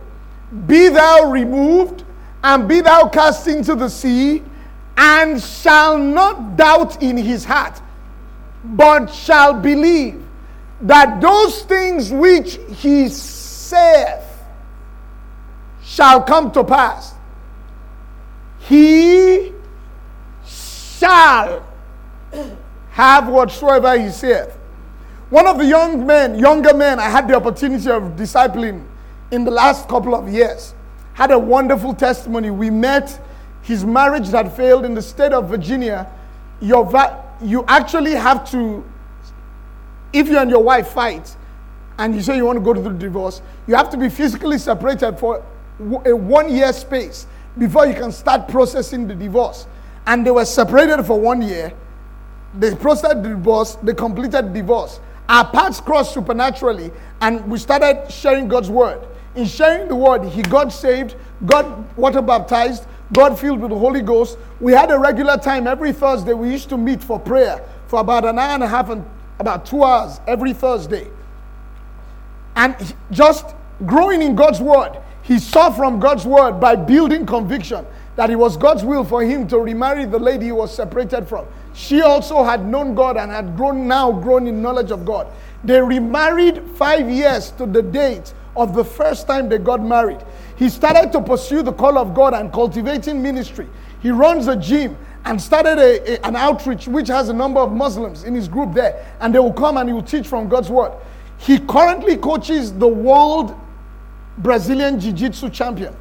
Be 0.67 0.89
thou 0.89 1.31
removed, 1.31 2.05
and 2.43 2.69
be 2.69 2.81
thou 2.81 3.09
cast 3.09 3.47
into 3.49 3.75
the 3.75 3.89
sea, 3.89 4.43
and 4.97 5.43
shall 5.43 5.99
not 5.99 6.57
doubt 6.57 7.03
in 7.03 7.17
his 7.17 7.45
heart, 7.45 7.81
but 8.65 9.07
shall 9.09 9.55
believe 9.55 10.23
that 10.83 11.21
those 11.21 11.63
things 11.63 12.11
which 12.11 12.59
he 12.79 13.09
saith 13.09 14.25
shall 15.83 16.23
come 16.23 16.51
to 16.53 16.65
pass, 16.65 17.15
he 18.61 19.53
shall 20.47 21.67
have 22.91 23.29
whatsoever 23.29 23.99
he 23.99 24.11
saith. 24.11 24.60
One 25.31 25.47
of 25.47 25.59
the 25.59 25.65
young 25.65 26.05
men, 26.05 26.39
younger 26.39 26.75
men, 26.75 26.99
I 26.99 27.09
had 27.09 27.29
the 27.29 27.37
opportunity 27.37 27.89
of 27.89 28.03
discipling 28.17 28.85
in 29.31 29.45
the 29.45 29.51
last 29.53 29.89
couple 29.89 30.13
of 30.15 30.29
years, 30.29 30.75
had 31.15 31.31
a 31.31 31.39
wonderful 31.39 31.95
testimony. 31.95 32.51
We 32.51 32.69
met, 32.69 33.21
his 33.63 33.85
marriage 33.85 34.29
that 34.31 34.57
failed 34.57 34.85
in 34.85 34.95
the 34.95 35.03
state 35.03 35.33
of 35.33 35.49
Virginia. 35.49 36.11
Your 36.61 36.85
va- 36.85 37.25
you 37.41 37.65
actually 37.69 38.13
have 38.13 38.51
to, 38.51 38.85
if 40.13 40.29
you 40.29 40.37
and 40.37 40.51
your 40.51 40.65
wife 40.65 40.89
fight, 40.89 41.37
and 41.99 42.13
you 42.13 42.23
say 42.23 42.37
you 42.37 42.47
want 42.47 42.57
to 42.57 42.65
go 42.65 42.73
to 42.73 42.81
the 42.81 42.91
divorce, 42.91 43.41
you 43.69 43.77
have 43.77 43.89
to 43.91 43.97
be 43.97 44.09
physically 44.09 44.59
separated 44.59 45.17
for 45.17 45.45
a 46.07 46.17
one 46.17 46.53
year 46.53 46.73
space 46.73 47.29
before 47.57 47.87
you 47.87 47.95
can 47.95 48.11
start 48.11 48.49
processing 48.49 49.07
the 49.07 49.15
divorce. 49.15 49.69
And 50.09 50.27
they 50.27 50.33
were 50.33 50.45
separated 50.45 51.05
for 51.05 51.21
one 51.21 51.41
year. 51.41 51.73
They 52.59 52.75
processed 52.75 53.23
the 53.23 53.29
divorce, 53.29 53.77
they 53.83 53.95
completed 53.95 54.47
the 54.47 54.55
divorce. 54.55 54.99
Our 55.31 55.49
paths 55.49 55.81
crossed 55.81 56.13
supernaturally, 56.13 56.91
and 57.21 57.49
we 57.49 57.61
started 57.61 58.11
sharing 58.11 58.49
God's 58.49 58.69
word. 58.69 59.01
In 59.37 59.47
sharing 59.47 59.87
the 59.87 59.95
word, 59.95 60.25
he 60.25 60.43
got 60.43 60.71
saved, 60.73 61.15
got 61.47 61.97
water 61.97 62.21
baptized, 62.21 62.85
got 63.13 63.39
filled 63.39 63.61
with 63.61 63.71
the 63.71 63.79
Holy 63.79 64.03
Ghost. 64.03 64.37
We 64.59 64.73
had 64.73 64.91
a 64.91 64.99
regular 64.99 65.37
time 65.37 65.69
every 65.69 65.93
Thursday. 65.93 66.33
We 66.33 66.51
used 66.51 66.69
to 66.71 66.77
meet 66.77 67.01
for 67.01 67.21
prayer 67.21 67.65
for 67.87 68.01
about 68.01 68.25
an 68.25 68.41
hour 68.41 68.55
and 68.55 68.65
a 68.65 68.67
half 68.67 68.91
and 68.91 69.09
about 69.39 69.67
two 69.67 69.85
hours 69.85 70.21
every 70.27 70.53
Thursday. 70.53 71.07
And 72.57 72.75
just 73.13 73.55
growing 73.87 74.23
in 74.23 74.35
God's 74.35 74.61
word, 74.61 74.99
he 75.23 75.39
saw 75.39 75.71
from 75.71 76.01
God's 76.01 76.27
word 76.27 76.59
by 76.59 76.75
building 76.75 77.25
conviction 77.25 77.87
that 78.17 78.31
it 78.31 78.37
was 78.37 78.57
God's 78.57 78.83
will 78.83 79.05
for 79.05 79.23
him 79.23 79.47
to 79.47 79.59
remarry 79.61 80.07
the 80.07 80.19
lady 80.19 80.47
he 80.47 80.53
was 80.53 80.75
separated 80.75 81.29
from. 81.29 81.47
She 81.73 82.03
also 82.03 82.43
had 82.45 82.67
known 82.67 82.95
God 82.95 83.17
and 83.17 83.31
had 83.31 83.57
grown 83.57 83.87
now 83.87 84.13
grown 84.13 84.47
in 84.47 84.61
knowledge 84.61 84.91
of 84.91 85.05
God. 85.05 85.29
They 85.63 85.81
remarried 85.81 86.63
five 86.75 87.09
years 87.09 87.51
to 87.53 87.67
the 87.67 87.83
date 87.83 88.35
of 88.57 88.75
the 88.75 88.85
first 88.85 89.27
time 89.27 89.49
they 89.49 89.59
got 89.59 89.83
married. 89.83 90.19
He 90.57 90.69
started 90.69 91.13
to 91.13 91.21
pursue 91.21 91.63
the 91.63 91.73
call 91.73 91.97
of 91.97 92.15
God 92.15 92.35
and 92.35 92.53
cultivating 92.53 93.23
ministry. 93.23 93.69
He 94.01 94.11
runs 94.11 94.49
a 94.49 94.57
gym 94.57 94.97
and 95.25 95.41
started 95.41 95.79
a, 95.79 96.15
a, 96.15 96.27
an 96.27 96.35
outreach 96.35 96.89
which 96.89 97.09
has 97.09 97.29
a 97.29 97.33
number 97.33 97.61
of 97.61 97.73
Muslims 97.73 98.25
in 98.25 98.35
his 98.35 98.49
group 98.49 98.75
there, 98.75 99.07
and 99.21 99.35
they 99.35 99.39
will 99.39 99.53
come 99.53 99.77
and 99.77 99.89
he 99.89 99.93
will 99.93 100.03
teach 100.03 100.27
from 100.27 100.49
God's 100.49 100.71
word. 100.71 100.93
He 101.39 101.59
currently 101.59 102.17
coaches 102.17 102.73
the 102.73 102.89
world 102.89 103.55
Brazilian 104.39 104.99
Jiu 104.99 105.13
Jitsu 105.13 105.51
champion. 105.51 105.95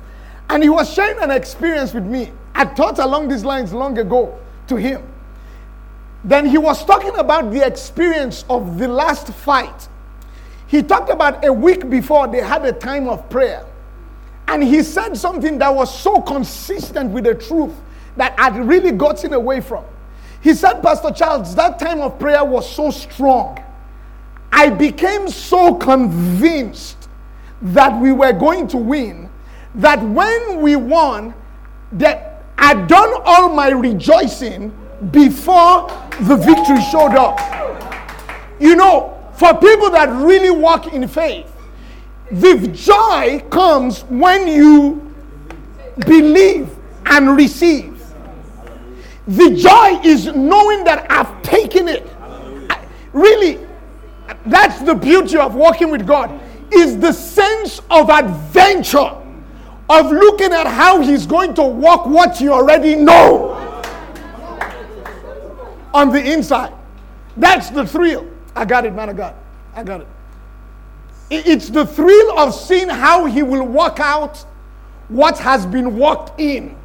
And 0.49 0.63
he 0.63 0.69
was 0.69 0.91
sharing 0.91 1.21
an 1.21 1.32
experience 1.32 1.93
with 1.93 2.05
me. 2.05 2.32
I 2.55 2.65
taught 2.65 2.99
along 2.99 3.27
these 3.27 3.45
lines 3.45 3.71
long 3.71 3.97
ago 3.97 4.38
to 4.67 4.75
him. 4.75 5.03
Then 6.23 6.45
he 6.45 6.58
was 6.58 6.84
talking 6.84 7.15
about 7.15 7.51
the 7.51 7.65
experience 7.65 8.43
of 8.49 8.77
the 8.77 8.88
last 8.88 9.27
fight. 9.34 9.88
He 10.67 10.84
talked 10.84 11.10
about 11.10 11.45
a 11.45 11.51
week 11.51 11.89
before 11.89 12.27
they 12.27 12.41
had 12.41 12.65
a 12.65 12.73
time 12.73 13.08
of 13.08 13.29
prayer. 13.29 13.65
And 14.47 14.63
he 14.63 14.84
said 14.84 15.15
something 15.15 15.58
that 15.60 15.73
was 15.73 15.97
so 15.97 16.21
consistent 16.21 17.12
with 17.12 17.23
the 17.23 17.36
truth 17.36 17.73
that 18.17 18.36
I'd 18.38 18.58
really 18.58 18.91
gotten 18.91 19.34
away 19.34 19.62
from. 19.62 19.86
He 20.41 20.53
said, 20.53 20.82
Pastor 20.82 21.12
Charles, 21.12 21.55
that 21.55 21.79
time 21.79 22.01
of 22.01 22.19
prayer 22.19 22.43
was 22.43 22.69
so 22.69 22.91
strong. 22.91 23.63
I 24.51 24.69
became 24.69 25.27
so 25.29 25.75
convinced 25.75 27.10
that 27.62 27.99
we 28.01 28.12
were 28.12 28.34
going 28.34 28.67
to 28.69 28.77
win 28.77 29.29
that 29.75 30.01
when 30.01 30.62
we 30.62 30.75
won, 30.75 31.34
that 31.93 32.43
I'd 32.58 32.88
done 32.88 33.13
all 33.25 33.49
my 33.49 33.69
rejoicing 33.69 34.73
before 35.12 35.88
the 36.21 36.35
victory 36.35 36.81
showed 36.81 37.15
up. 37.15 37.39
You 38.59 38.75
know, 38.75 39.17
for 39.35 39.53
people 39.53 39.89
that 39.91 40.09
really 40.09 40.51
walk 40.51 40.88
in 40.93 41.07
faith, 41.07 41.51
the 42.31 42.67
joy 42.67 43.43
comes 43.49 44.01
when 44.03 44.47
you 44.47 45.13
believe 46.05 46.69
and 47.05 47.35
receive. 47.35 47.95
The 49.27 49.55
joy 49.55 50.01
is 50.03 50.27
knowing 50.27 50.83
that 50.83 51.09
I've 51.09 51.41
taken 51.41 51.88
it. 51.88 52.05
I, 52.69 52.85
really, 53.13 53.65
that's 54.45 54.81
the 54.81 54.93
beauty 54.93 55.38
of 55.38 55.55
walking 55.55 55.91
with 55.91 56.05
God 56.05 56.39
is 56.71 56.97
the 56.99 57.12
sense 57.12 57.81
of 57.89 58.09
adventure 58.09 59.15
of 59.89 60.12
looking 60.12 60.53
at 60.53 60.67
how 60.67 61.01
he's 61.01 61.25
going 61.25 61.53
to 61.55 61.63
walk 61.63 62.05
what 62.05 62.39
you 62.39 62.53
already 62.53 62.95
know 62.95 63.59
on 65.93 66.12
the 66.12 66.32
inside. 66.32 66.73
That's 67.38 67.69
the 67.69 67.86
thrill. 67.86 68.28
I 68.56 68.65
got 68.65 68.86
it, 68.86 68.93
man 68.93 69.10
of 69.10 69.17
God. 69.17 69.36
I 69.75 69.84
got 69.84 70.02
it. 70.02 70.08
It's 71.30 71.69
the 71.69 71.86
thrill 71.86 72.39
of 72.39 72.54
seeing 72.54 72.89
how 72.89 73.25
he 73.25 73.43
will 73.43 73.65
walk 73.65 73.99
out 73.99 74.43
what 75.10 75.38
has 75.39 75.65
been 75.65 75.95
walked 75.97 76.39
in. 76.39 76.75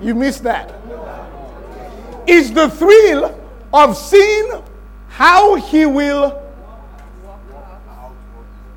You 0.00 0.14
missed 0.14 0.42
that. 0.42 0.74
It's 2.26 2.50
the 2.50 2.68
thrill 2.68 3.38
of 3.72 3.96
seeing 3.96 4.62
how 5.08 5.54
he 5.54 5.86
will 5.86 6.42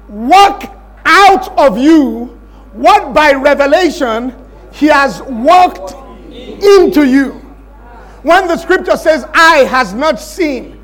walk 0.07 0.71
out 1.05 1.57
of 1.57 1.77
you 1.77 2.39
what 2.73 3.13
by 3.13 3.33
revelation 3.33 4.35
he 4.71 4.87
has 4.87 5.21
walked 5.23 5.93
into 6.31 7.05
you. 7.07 7.44
When 8.25 8.47
the 8.47 8.57
scripture 8.57 8.97
says, 8.97 9.23
Eye 9.35 9.67
has 9.69 9.93
not 9.93 10.19
seen, 10.19 10.81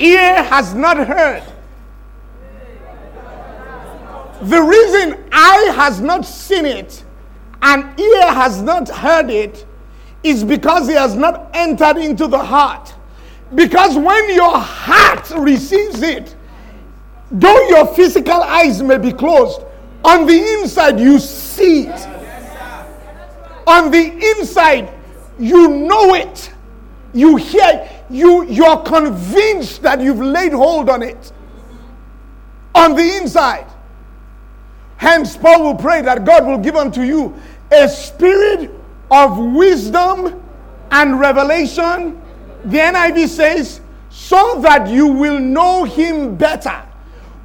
ear 0.00 0.42
has 0.42 0.74
not 0.74 0.96
heard. 0.96 1.44
The 4.40 4.60
reason 4.60 5.24
eye 5.30 5.72
has 5.76 6.00
not 6.00 6.26
seen 6.26 6.66
it 6.66 7.04
and 7.62 8.00
ear 8.00 8.32
has 8.32 8.60
not 8.62 8.88
heard 8.88 9.30
it 9.30 9.64
is 10.24 10.42
because 10.42 10.88
it 10.88 10.96
has 10.96 11.14
not 11.14 11.50
entered 11.54 11.98
into 11.98 12.26
the 12.26 12.36
heart. 12.36 12.92
Because 13.54 13.96
when 13.96 14.34
your 14.34 14.58
heart 14.58 15.30
receives 15.38 16.02
it, 16.02 16.34
though 17.30 17.68
your 17.68 17.86
physical 17.94 18.42
eyes 18.42 18.82
may 18.82 18.98
be 18.98 19.12
closed, 19.12 19.60
on 20.04 20.26
the 20.26 20.36
inside 20.54 20.98
you 20.98 21.20
see 21.20 21.86
it. 21.86 22.08
On 23.68 23.92
the 23.92 24.36
inside 24.36 24.92
you 25.38 25.68
know 25.68 26.14
it. 26.14 26.51
You 27.14 27.36
hear 27.36 27.88
you 28.08 28.44
you're 28.44 28.78
convinced 28.82 29.82
that 29.82 30.00
you've 30.00 30.20
laid 30.20 30.52
hold 30.52 30.88
on 30.88 31.02
it. 31.02 31.32
On 32.74 32.94
the 32.94 33.16
inside. 33.16 33.66
Hence 34.96 35.36
Paul 35.36 35.64
will 35.64 35.74
pray 35.74 36.00
that 36.02 36.24
God 36.24 36.46
will 36.46 36.58
give 36.58 36.76
unto 36.76 37.02
you 37.02 37.34
a 37.70 37.88
spirit 37.88 38.70
of 39.10 39.36
wisdom 39.38 40.42
and 40.90 41.18
revelation. 41.18 42.20
The 42.64 42.78
NIV 42.78 43.28
says 43.28 43.80
so 44.10 44.60
that 44.60 44.88
you 44.88 45.06
will 45.06 45.40
know 45.40 45.84
him 45.84 46.36
better 46.36 46.82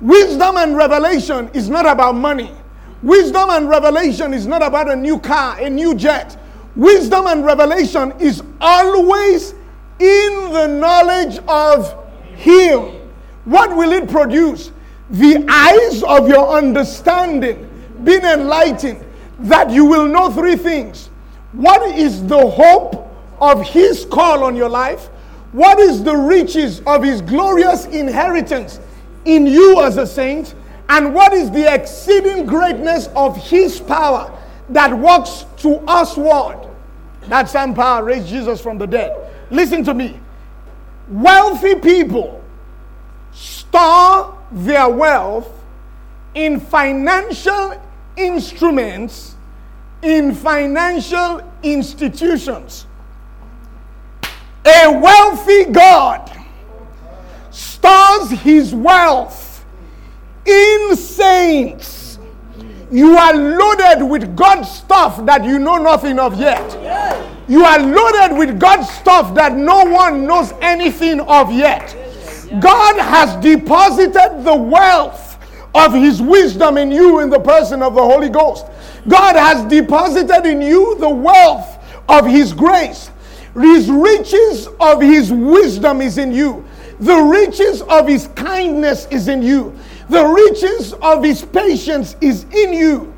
Wisdom 0.01 0.57
and 0.57 0.75
revelation 0.75 1.49
is 1.53 1.69
not 1.69 1.87
about 1.87 2.13
money. 2.13 2.51
Wisdom 3.01 3.49
and 3.49 3.67
revelation 3.67 4.33
is 4.33 4.45
not 4.45 4.61
about 4.61 4.89
a 4.89 4.95
new 4.95 5.19
car, 5.19 5.59
a 5.59 5.69
new 5.69 5.95
jet. 5.95 6.37
Wisdom 6.75 7.25
and 7.25 7.43
revelation 7.43 8.13
is 8.19 8.43
always 8.61 9.55
in 9.99 10.51
the 10.51 10.67
knowledge 10.67 11.39
of 11.47 12.05
Him. 12.35 12.95
What 13.45 13.75
will 13.75 13.91
it 13.91 14.09
produce? 14.09 14.71
The 15.09 15.45
eyes 15.49 16.03
of 16.03 16.27
your 16.27 16.57
understanding 16.57 17.69
being 18.03 18.23
enlightened, 18.23 19.03
that 19.39 19.69
you 19.69 19.85
will 19.85 20.07
know 20.07 20.29
three 20.31 20.55
things. 20.55 21.09
What 21.53 21.97
is 21.97 22.25
the 22.27 22.49
hope 22.49 23.09
of 23.39 23.63
His 23.63 24.05
call 24.05 24.43
on 24.43 24.55
your 24.55 24.69
life? 24.69 25.05
What 25.51 25.79
is 25.79 26.03
the 26.03 26.15
riches 26.15 26.81
of 26.85 27.03
His 27.03 27.21
glorious 27.21 27.85
inheritance 27.85 28.79
in 29.27 29.45
you 29.45 29.81
as 29.81 29.97
a 29.97 30.07
saint, 30.07 30.55
and 30.89 31.13
what 31.13 31.33
is 31.33 31.51
the 31.51 31.71
exceeding 31.71 32.45
greatness 32.45 33.07
of 33.15 33.35
his 33.37 33.79
power 33.79 34.33
that 34.69 34.97
works 34.97 35.45
to 35.57 35.75
us? 35.87 36.17
usward. 36.17 36.65
That 37.27 37.49
same 37.49 37.73
power 37.73 38.05
raised 38.05 38.27
Jesus 38.27 38.61
from 38.61 38.77
the 38.77 38.87
dead. 38.87 39.26
Listen 39.49 39.83
to 39.83 39.93
me. 39.93 40.19
Wealthy 41.09 41.75
people 41.75 42.43
store 43.31 44.37
their 44.51 44.89
wealth 44.89 45.49
in 46.33 46.59
financial 46.59 47.81
instruments, 48.15 49.35
in 50.01 50.33
financial 50.33 51.41
institutions. 51.63 52.85
A 54.65 54.91
wealthy 54.91 55.65
God 55.65 56.29
stores 57.51 58.31
his 58.31 58.75
wealth 58.75 59.65
in 60.45 60.95
saints. 60.95 62.19
You 62.91 63.17
are 63.17 63.33
loaded 63.33 64.03
with 64.05 64.35
God's 64.35 64.69
stuff 64.69 65.25
that 65.25 65.43
you 65.43 65.59
know 65.59 65.77
nothing 65.77 66.19
of 66.19 66.39
yet. 66.39 67.36
You 67.47 67.63
are 67.63 67.79
loaded 67.79 68.37
with 68.37 68.59
God's 68.59 68.89
stuff 68.89 69.33
that 69.35 69.55
no 69.55 69.85
one 69.85 70.25
knows 70.25 70.53
anything 70.61 71.21
of 71.21 71.51
yet. 71.51 71.95
God 72.59 72.99
has 72.99 73.35
deposited 73.41 74.43
the 74.43 74.55
wealth 74.55 75.37
of 75.73 75.93
his 75.93 76.21
wisdom 76.21 76.77
in 76.77 76.91
you 76.91 77.19
in 77.19 77.29
the 77.29 77.39
person 77.39 77.81
of 77.81 77.95
the 77.95 78.01
Holy 78.01 78.29
Ghost. 78.29 78.65
God 79.07 79.35
has 79.35 79.63
deposited 79.69 80.45
in 80.45 80.61
you 80.61 80.97
the 80.99 81.09
wealth 81.09 81.77
of 82.09 82.25
his 82.25 82.51
grace. 82.51 83.11
His 83.53 83.89
riches 83.89 84.67
of 84.79 85.01
his 85.01 85.31
wisdom 85.31 86.01
is 86.01 86.17
in 86.17 86.33
you. 86.33 86.65
The 86.99 87.15
riches 87.15 87.81
of 87.83 88.07
his 88.07 88.27
kindness 88.35 89.07
is 89.09 89.29
in 89.29 89.41
you. 89.41 89.77
The 90.09 90.25
riches 90.25 90.93
of 90.93 91.23
his 91.23 91.45
patience 91.45 92.17
is 92.19 92.43
in 92.45 92.73
you. 92.73 93.13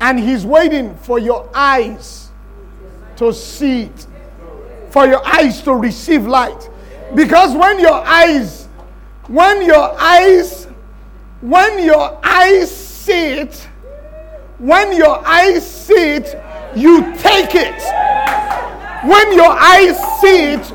And 0.00 0.18
he's 0.18 0.44
waiting 0.44 0.96
for 0.96 1.20
your 1.20 1.48
eyes 1.54 2.31
to 3.22 3.32
see 3.32 3.82
it, 3.82 4.06
for 4.90 5.06
your 5.06 5.24
eyes 5.24 5.62
to 5.62 5.74
receive 5.74 6.26
light. 6.26 6.68
Because 7.14 7.54
when 7.54 7.78
your 7.78 8.02
eyes, 8.04 8.66
when 9.28 9.62
your 9.64 9.94
eyes, 10.00 10.66
when 11.40 11.84
your 11.84 12.18
eyes 12.24 12.70
see 12.70 13.38
it, 13.44 13.68
when 14.58 14.96
your 14.96 15.24
eyes 15.26 15.64
see 15.68 16.16
it, 16.18 16.36
you 16.74 17.14
take 17.18 17.54
it. 17.54 17.80
When 19.04 19.32
your 19.34 19.50
eyes 19.50 19.96
see 20.20 20.54
it, 20.54 20.72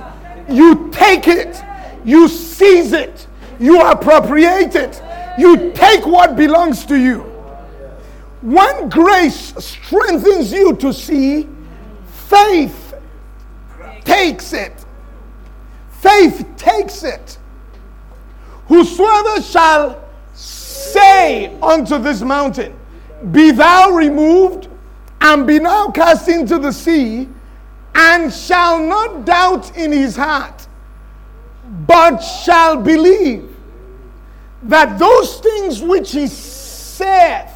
you 0.50 0.90
take 0.92 1.28
it, 1.28 1.62
you 2.06 2.28
seize 2.28 2.94
it, 2.94 3.28
you 3.60 3.82
appropriate 3.82 4.76
it, 4.76 5.02
you 5.38 5.72
take 5.74 6.06
what 6.06 6.36
belongs 6.36 6.86
to 6.86 6.96
you. 7.00 7.26
when 8.42 8.90
grace 8.90 9.54
strengthens 9.58 10.52
you 10.52 10.76
to 10.76 10.94
see, 10.94 11.48
faith 12.30 12.94
takes 14.04 14.54
it. 14.54 14.86
Faith 15.90 16.46
takes 16.58 17.04
it. 17.04 17.38
Whosoever 18.68 19.42
shall 19.42 20.04
say 20.34 21.58
unto 21.62 21.98
this 21.98 22.22
mountain, 22.22 22.78
Be 23.32 23.52
thou 23.52 23.92
removed, 23.92 24.68
and 25.22 25.48
be 25.48 25.60
now 25.60 25.90
cast 25.90 26.28
into 26.28 26.60
the 26.60 26.72
sea, 26.72 27.28
and 27.96 28.32
shall 28.32 28.80
not 28.80 29.26
doubt 29.26 29.76
in 29.76 29.92
his 29.92 30.16
heart, 30.16 30.68
but 31.88 32.20
shall 32.20 32.82
believe 32.82 33.56
that 34.64 35.00
those 35.00 35.40
things 35.40 35.82
which 35.82 36.12
he 36.12 36.28
saith 36.28 37.54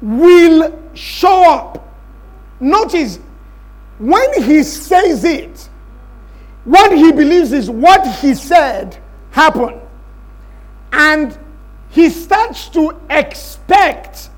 will 0.00 0.80
show 0.94 1.50
up. 1.50 1.93
Notice, 2.60 3.18
when 3.98 4.42
he 4.42 4.62
says 4.62 5.24
it, 5.24 5.68
what 6.64 6.92
he 6.96 7.12
believes 7.12 7.52
is 7.52 7.70
what 7.70 8.06
he 8.18 8.34
said 8.34 8.98
happened. 9.30 9.80
And 10.92 11.38
he 11.90 12.08
starts 12.10 12.68
to 12.70 12.98
expect, 13.10 14.30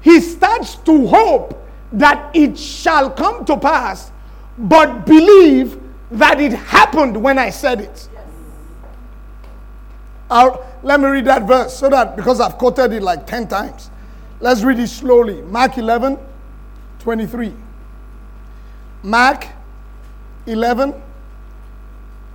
he 0.00 0.20
starts 0.20 0.76
to 0.76 1.06
hope 1.06 1.66
that 1.92 2.34
it 2.34 2.58
shall 2.58 3.10
come 3.10 3.44
to 3.44 3.56
pass, 3.56 4.10
but 4.58 5.06
believe 5.06 5.80
that 6.10 6.40
it 6.40 6.52
happened 6.52 7.16
when 7.16 7.38
I 7.38 7.50
said 7.50 7.80
it. 7.80 8.08
I'll, 10.30 10.66
let 10.82 11.00
me 11.00 11.06
read 11.06 11.26
that 11.26 11.46
verse 11.46 11.76
so 11.76 11.88
that 11.90 12.16
because 12.16 12.40
I've 12.40 12.58
quoted 12.58 12.92
it 12.92 13.02
like 13.02 13.26
10 13.26 13.48
times. 13.48 13.90
Let's 14.40 14.62
read 14.62 14.78
it 14.78 14.88
slowly. 14.88 15.42
Mark 15.42 15.78
11, 15.78 16.18
23. 17.04 17.52
Mark 19.02 19.46
11, 20.46 20.94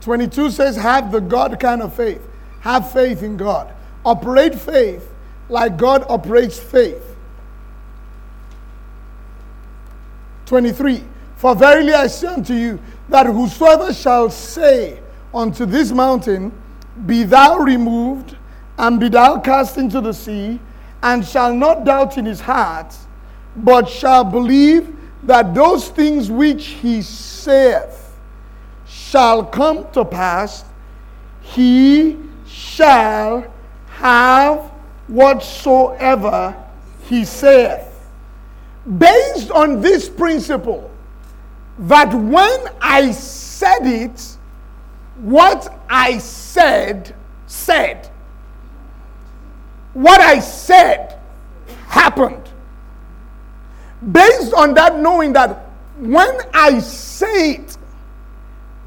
22 0.02 0.52
says, 0.52 0.76
Have 0.76 1.12
the 1.12 1.20
God 1.20 1.60
kind 1.60 1.82
of 1.82 1.92
faith. 1.96 2.22
Have 2.60 2.92
faith 2.92 3.24
in 3.24 3.36
God. 3.36 3.74
Operate 4.06 4.54
faith 4.54 5.12
like 5.50 5.76
God 5.76 6.06
operates 6.08 6.60
faith. 6.60 7.04
23. 10.46 11.04
For 11.38 11.56
verily 11.56 11.94
I 11.94 12.06
say 12.06 12.28
unto 12.28 12.54
you, 12.54 12.80
that 13.10 13.26
whosoever 13.26 13.92
shall 13.92 14.30
say 14.30 15.00
unto 15.34 15.66
this 15.66 15.92
mountain, 15.92 16.52
Be 17.08 17.24
thou 17.24 17.58
removed, 17.58 18.38
and 18.78 19.00
be 19.00 19.10
thou 19.10 19.40
cast 19.40 19.80
into 19.80 20.00
the 20.00 20.14
sea, 20.14 20.60
and 21.02 21.26
shall 21.26 21.56
not 21.56 21.86
doubt 21.86 22.20
in 22.20 22.26
his 22.26 22.40
heart, 22.40 22.96
but 23.64 23.88
shall 23.90 24.24
believe 24.24 24.96
that 25.24 25.54
those 25.54 25.90
things 25.90 26.30
which 26.32 26.66
he 26.66 27.02
saith 27.02 28.16
shall 28.88 29.44
come 29.44 29.90
to 29.92 30.06
pass, 30.06 30.66
he 31.42 32.18
shall 32.48 33.46
have 33.88 34.60
whatsoever 35.08 36.56
he 37.04 37.26
saith. 37.26 37.86
Based 38.98 39.52
on 39.52 39.82
this 39.82 40.08
principle, 40.10 40.90
that 41.80 42.14
when 42.14 42.60
I 42.82 43.12
said 43.12 43.86
it, 43.86 44.38
what 45.18 45.82
I 45.90 46.18
said, 46.18 47.16
said 47.46 48.10
what 49.94 50.22
I 50.22 50.40
said 50.40 51.20
happened. 51.88 52.49
Based 54.12 54.54
on 54.54 54.74
that, 54.76 54.98
knowing 54.98 55.34
that 55.34 55.66
when 55.98 56.38
I 56.54 56.80
say 56.80 57.56
it 57.56 57.78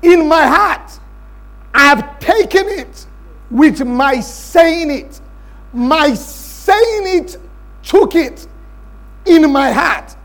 in 0.03 0.27
my 0.27 0.47
heart, 0.47 0.99
I've 1.75 2.19
taken 2.19 2.67
it 2.69 3.07
with 3.51 3.85
my 3.85 4.21
saying 4.21 4.91
it. 4.91 5.21
My 5.73 6.15
saying 6.15 7.19
it 7.19 7.37
took 7.83 8.15
it 8.15 8.47
in 9.27 9.51
my 9.51 9.71
heart. 9.71 10.17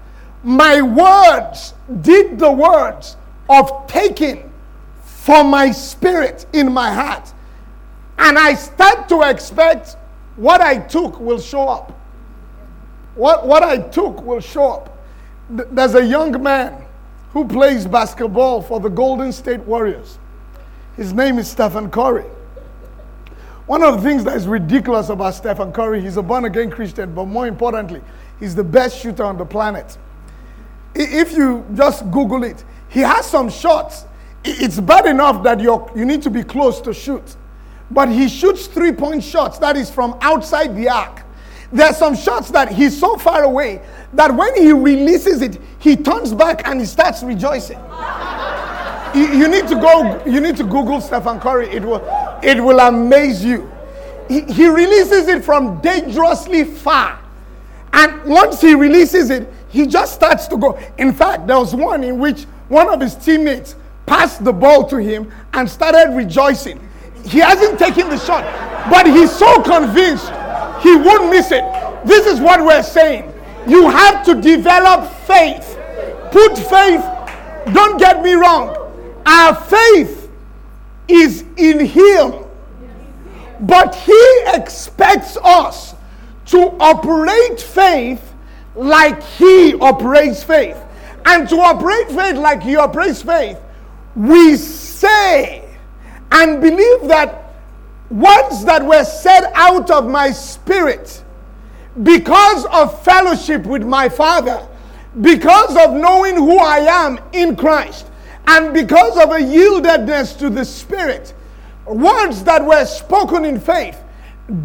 My 0.44 0.82
words 0.82 1.74
did 2.02 2.40
the 2.40 2.52
words 2.52 3.18
of 3.50 3.88
taking 3.88 4.52
for 5.02 5.44
my 5.44 5.72
spirit 5.72 6.46
in 6.54 6.72
my 6.72 6.92
heart. 6.92 7.34
And 8.18 8.38
I 8.38 8.54
start 8.54 9.10
to 9.10 9.24
expect 9.24 9.98
what 10.38 10.62
I 10.62 10.78
took 10.78 11.20
will 11.20 11.40
show 11.40 11.68
up. 11.68 12.00
What, 13.18 13.48
what 13.48 13.64
I 13.64 13.80
took 13.80 14.22
will 14.22 14.40
show 14.40 14.74
up. 14.74 14.98
There's 15.50 15.96
a 15.96 16.06
young 16.06 16.42
man 16.42 16.86
who 17.32 17.48
plays 17.48 17.88
basketball 17.88 18.62
for 18.62 18.80
the 18.80 18.90
Golden 18.90 19.32
State 19.32 19.62
Warriors. 19.62 20.20
His 20.96 21.14
name 21.14 21.40
is 21.40 21.50
Stephen 21.50 21.90
Curry. 21.90 22.26
One 23.66 23.82
of 23.82 23.98
the 23.98 24.02
things 24.08 24.24
that 24.24 24.38
is 24.38 24.48
ridiculous 24.48 25.10
about 25.10 25.34
Stephen 25.34 25.72
Curry, 25.72 26.00
he's 26.00 26.18
a 26.18 26.22
born 26.22 26.46
again 26.46 26.70
Christian, 26.70 27.16
but 27.16 27.26
more 27.26 27.48
importantly, 27.48 28.02
he's 28.40 28.54
the 28.54 28.64
best 28.64 29.00
shooter 29.00 29.24
on 29.24 29.36
the 29.36 29.46
planet. 29.46 29.98
If 30.94 31.34
you 31.34 31.66
just 31.74 32.10
Google 32.12 32.44
it, 32.44 32.64
he 32.88 33.00
has 33.00 33.26
some 33.26 33.50
shots. 33.50 34.06
It's 34.44 34.80
bad 34.80 35.08
enough 35.08 35.44
that 35.44 35.60
you 35.60 35.90
you 35.96 36.06
need 36.06 36.22
to 36.22 36.30
be 36.30 36.44
close 36.44 36.80
to 36.82 36.94
shoot. 36.94 37.36
But 37.90 38.10
he 38.10 38.30
shoots 38.30 38.68
three 38.68 38.92
point 38.92 39.24
shots, 39.24 39.58
that 39.58 39.76
is 39.76 39.90
from 39.90 40.18
outside 40.22 40.76
the 40.76 40.88
arc. 40.88 41.24
There 41.72 41.88
are 41.88 41.94
some 41.94 42.16
shots 42.16 42.50
that 42.52 42.72
he's 42.72 42.98
so 42.98 43.18
far 43.18 43.44
away 43.44 43.82
that 44.14 44.34
when 44.34 44.56
he 44.56 44.72
releases 44.72 45.42
it, 45.42 45.60
he 45.80 45.96
turns 45.96 46.34
back 46.34 46.68
and 46.68 46.80
he 46.80 46.86
starts 46.86 47.24
rejoicing. 47.24 47.80
you, 49.14 49.28
you, 49.34 49.48
need 49.48 49.68
to 49.68 49.76
go, 49.76 50.24
you 50.26 50.40
need 50.40 50.56
to 50.58 50.64
Google 50.64 51.02
Stephen 51.02 51.40
Curry. 51.40 51.68
It 51.70 51.84
will, 51.84 52.02
it 52.42 52.64
will 52.64 52.80
amaze 52.80 53.44
you. 53.44 53.70
He, 54.30 54.42
he 54.42 54.68
releases 54.68 55.28
it 55.28 55.44
from 55.44 55.82
dangerously 55.82 56.64
far. 56.64 57.20
And 57.94 58.24
once 58.24 58.62
he 58.62 58.74
releases 58.74 59.30
it, 59.30 59.52
he 59.70 59.88
just 59.88 60.14
starts 60.14 60.48
to 60.48 60.58
go. 60.58 60.80
In 60.98 61.14
fact, 61.14 61.48
there 61.48 61.60
was 61.60 61.76
one 61.76 62.04
in 62.04 62.20
which 62.20 62.44
one 62.70 62.90
of 62.90 63.02
his 63.02 63.16
teammates 63.16 63.76
passed 64.06 64.44
the 64.44 64.54
ball 64.54 64.88
to 64.88 64.98
him 64.98 65.32
and 65.54 65.70
started 65.70 66.16
rejoicing. 66.16 66.80
He 67.26 67.40
hasn't 67.40 67.78
taken 67.78 68.10
the 68.10 68.18
shot, 68.18 68.44
but 68.90 69.06
he's 69.06 69.32
so 69.32 69.62
convinced 69.62 70.32
he 70.82 70.96
won't 70.96 71.30
miss 71.30 71.52
it. 71.52 71.64
This 72.06 72.26
is 72.26 72.40
what 72.40 72.64
we're 72.64 72.84
saying. 72.84 73.34
You 73.68 73.90
have 73.90 74.24
to 74.26 74.36
develop 74.40 75.12
faith. 75.26 75.78
Put 76.32 76.58
faith, 76.58 77.04
don't 77.74 77.98
get 77.98 78.22
me 78.22 78.34
wrong. 78.34 78.76
Our 79.26 79.56
faith 79.56 80.30
is 81.08 81.44
in 81.58 81.86
Him, 81.86 82.46
but 83.62 83.96
He 83.96 84.42
expects 84.48 85.38
us 85.38 85.96
to 86.48 86.76
operate 86.80 87.60
faith 87.60 88.34
like 88.76 89.22
He 89.24 89.74
operates 89.76 90.44
faith. 90.44 90.78
And 91.26 91.50
to 91.50 91.58
operate 91.60 92.08
faith 92.08 92.36
like 92.36 92.64
He 92.64 92.78
operates 92.78 93.22
faith, 93.22 93.60
we 94.16 94.56
say 94.56 95.68
and 96.32 96.62
believe 96.62 97.08
that 97.08 97.47
words 98.10 98.64
that 98.66 98.86
were 98.86 99.04
said 99.04 99.52
out 99.54 99.92
of 99.92 100.10
my 100.10 100.32
spirit 100.32 101.24
because 102.04 102.66
of 102.66 103.04
fellowship 103.04 103.66
with 103.66 103.84
my 103.84 104.08
Father, 104.08 104.66
because 105.22 105.76
of 105.78 105.94
knowing 105.94 106.36
who 106.36 106.58
I 106.60 106.78
am 106.78 107.20
in 107.34 107.56
Christ, 107.56 108.08
and 108.46 108.74
because 108.74 109.18
of 109.18 109.32
a 109.32 109.40
yieldedness 109.40 110.38
to 110.40 110.50
the 110.50 110.64
Spirit, 110.64 111.34
words 111.86 112.44
that 112.44 112.64
were 112.64 112.86
spoken 112.86 113.44
in 113.46 113.60
faith 113.60 114.02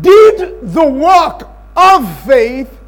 did 0.00 0.72
the 0.72 0.84
work 0.84 1.48
of 1.76 2.24
faith. 2.24 2.78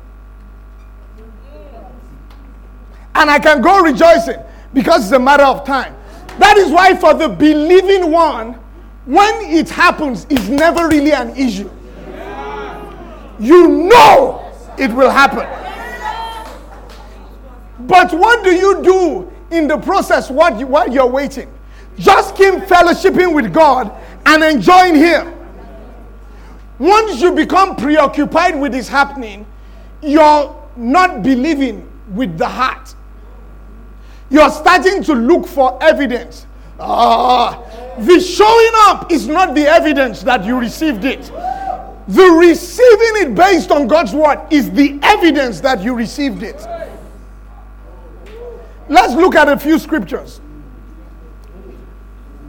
And 3.17 3.31
I 3.31 3.39
can 3.39 3.61
go 3.61 3.81
rejoicing 3.81 4.41
because 4.73 5.05
it's 5.05 5.13
a 5.13 5.19
matter 5.19 5.45
of 5.45 5.65
time. 5.65 5.97
That 6.39 6.57
is 6.57 6.71
why, 6.71 6.97
for 6.97 7.15
the 7.15 7.29
believing 7.29 8.11
one, 8.11 8.59
when 9.05 9.35
it 9.43 9.69
happens, 9.69 10.27
it's 10.31 10.49
never 10.49 10.89
really 10.89 11.13
an 11.13 11.37
issue. 11.37 11.71
You 13.39 13.69
know 13.69 14.53
it 14.79 14.91
will 14.93 15.11
happen. 15.11 15.47
But 17.81 18.13
what 18.13 18.45
do 18.45 18.55
you 18.55 18.83
do 18.83 19.33
in 19.51 19.69
the 19.69 19.77
process 19.79 20.31
while, 20.31 20.59
you, 20.59 20.67
while 20.67 20.91
you're 20.91 21.07
waiting? 21.07 21.53
Just 21.99 22.35
keep 22.37 22.55
fellowshipping 22.55 23.35
with 23.35 23.53
God 23.53 23.93
and 24.27 24.43
enjoying 24.43 24.95
Him. 24.95 25.35
Once 26.79 27.21
you 27.21 27.33
become 27.33 27.77
preoccupied 27.77 28.59
with 28.59 28.73
this 28.73 28.89
happening, 28.89 29.47
you're 30.03 30.61
not 30.77 31.23
believing 31.23 31.89
with 32.15 32.37
the 32.37 32.49
heart. 32.49 32.95
You're 34.31 34.51
starting 34.51 35.03
to 35.05 35.15
look 35.15 35.47
for 35.47 35.81
evidence. 35.83 36.47
Ah, 36.81 37.63
the 37.99 38.21
showing 38.21 38.73
up 38.89 39.13
is 39.13 39.29
not 39.29 39.55
the 39.55 39.67
evidence 39.67 40.23
that 40.23 40.45
you 40.45 40.59
received 40.59 41.05
it. 41.05 41.23
The 42.09 42.37
receiving 42.39 43.31
it 43.31 43.35
based 43.35 43.71
on 43.71 43.87
God's 43.87 44.13
word 44.13 44.47
is 44.51 44.71
the 44.71 44.99
evidence 45.03 45.61
that 45.61 45.83
you 45.83 45.95
received 45.95 46.43
it. 46.43 46.67
Let's 48.89 49.15
look 49.15 49.35
at 49.35 49.49
a 49.49 49.59
few 49.59 49.79
scriptures. 49.79 50.41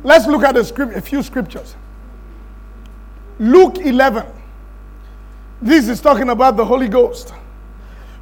Let's 0.03 0.28
look 0.28 0.43
at 0.43 0.57
a, 0.57 0.97
a 0.97 1.01
few 1.01 1.23
scriptures. 1.23 1.76
Luke 3.39 3.78
11. 3.78 4.26
This 5.61 5.88
is 5.88 6.01
talking 6.01 6.30
about 6.30 6.57
the 6.57 6.65
Holy 6.65 6.89
Ghost. 6.89 7.34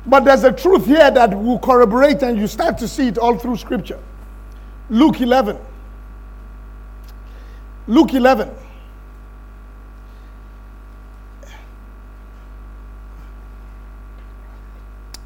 But 0.06 0.26
there's 0.26 0.43
a 0.43 0.51
truth 0.51 0.86
here 0.86 1.10
that 1.10 1.34
will 1.38 1.60
corroborate, 1.60 2.22
and 2.22 2.38
you 2.38 2.47
start 2.47 2.78
to 2.80 2.88
see 2.88 3.08
it 3.08 3.18
all 3.18 3.38
through 3.38 3.58
scripture. 3.58 3.99
Luke 4.89 5.20
11. 5.22 5.58
Luke 7.88 8.14
11. 8.14 8.50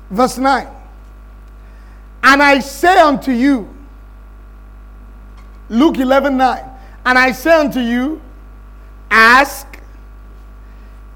Verse 0.09 0.37
9. 0.37 0.67
And 2.23 2.41
I 2.43 2.59
say 2.59 2.99
unto 2.99 3.31
you, 3.31 3.73
Luke 5.69 5.97
11 5.97 6.37
9. 6.37 6.63
And 7.05 7.17
I 7.17 7.31
say 7.31 7.53
unto 7.53 7.79
you, 7.79 8.21
ask, 9.09 9.65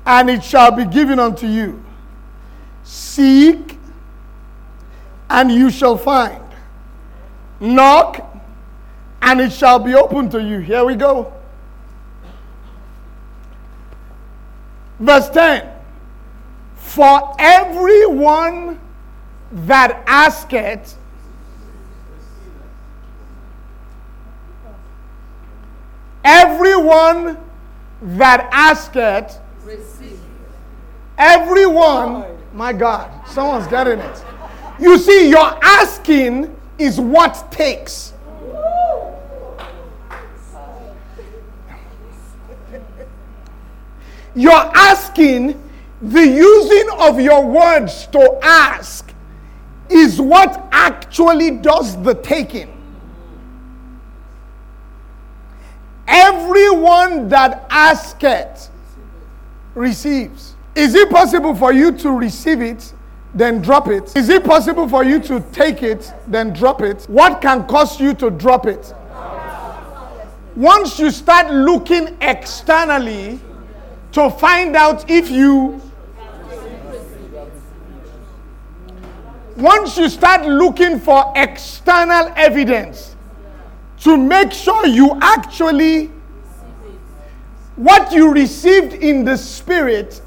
and 0.06 0.30
it 0.30 0.44
shall 0.44 0.72
be 0.72 0.86
given 0.86 1.20
unto 1.20 1.48
you. 1.48 1.84
Seek, 2.84 3.78
and 5.30 5.52
you 5.52 5.70
shall 5.70 5.98
find. 5.98 6.42
Knock, 7.60 8.31
and 9.22 9.40
it 9.40 9.52
shall 9.52 9.80
be 9.80 9.94
open 9.94 10.30
to 10.30 10.42
you. 10.42 10.60
Here 10.60 10.84
we 10.84 10.96
go. 10.96 11.34
Verse 15.00 15.30
10 15.30 15.68
For 16.76 17.36
everyone 17.40 18.80
that 19.52 20.04
asketh, 20.08 20.98
everyone 26.24 27.38
that 28.02 28.50
asketh, 28.52 29.40
everyone, 31.18 32.26
my 32.54 32.74
God, 32.74 33.12
someone's 33.28 33.68
getting 33.68 34.00
it. 34.00 34.26
You 34.80 34.98
see, 34.98 35.30
your 35.30 35.58
asking 35.64 36.56
is 36.78 37.00
what 37.00 37.52
takes. 37.52 38.11
You're 44.36 44.52
asking, 44.52 45.62
the 46.02 46.26
using 46.26 46.90
of 47.00 47.20
your 47.20 47.46
words 47.46 48.08
to 48.08 48.40
ask 48.42 49.14
is 49.90 50.20
what 50.20 50.68
actually 50.72 51.52
does 51.52 52.02
the 52.02 52.16
taking. 52.16 52.78
Everyone 56.08 57.30
that 57.30 57.68
asketh 57.70 58.70
receives. 59.76 60.56
Is 60.76 60.96
it 60.96 61.10
possible 61.10 61.54
for 61.54 61.74
you 61.74 61.92
to 61.98 62.12
receive 62.12 62.62
it, 62.62 62.94
then 63.34 63.62
drop 63.62 63.88
it? 63.90 64.16
Is 64.16 64.30
it 64.30 64.44
possible 64.44 64.88
for 64.88 65.04
you 65.04 65.20
to 65.20 65.42
take 65.52 65.84
it, 65.84 66.12
then 66.28 66.54
drop 66.54 66.82
it? 66.82 67.04
What 67.04 67.42
can 67.42 67.68
cause 67.68 68.00
you 68.00 68.14
to 68.16 68.30
drop 68.30 68.66
it? 68.66 68.94
Once 70.56 71.00
you 71.00 71.12
start 71.12 71.52
looking 71.54 72.18
externally 72.22 73.40
to 74.12 74.30
find 74.30 74.76
out 74.76 75.10
if 75.10 75.30
you 75.30 75.82
once 79.56 79.98
you 79.98 80.10
start 80.10 80.46
looking 80.46 81.00
for 81.00 81.32
external 81.36 82.32
evidence 82.36 83.16
to 84.00 84.18
make 84.18 84.52
sure 84.52 84.88
you 84.88 85.18
actually 85.22 86.08
what 87.76 88.12
you 88.12 88.32
received 88.34 88.94
in 88.94 89.24
the 89.24 89.38
spirit 89.38 90.22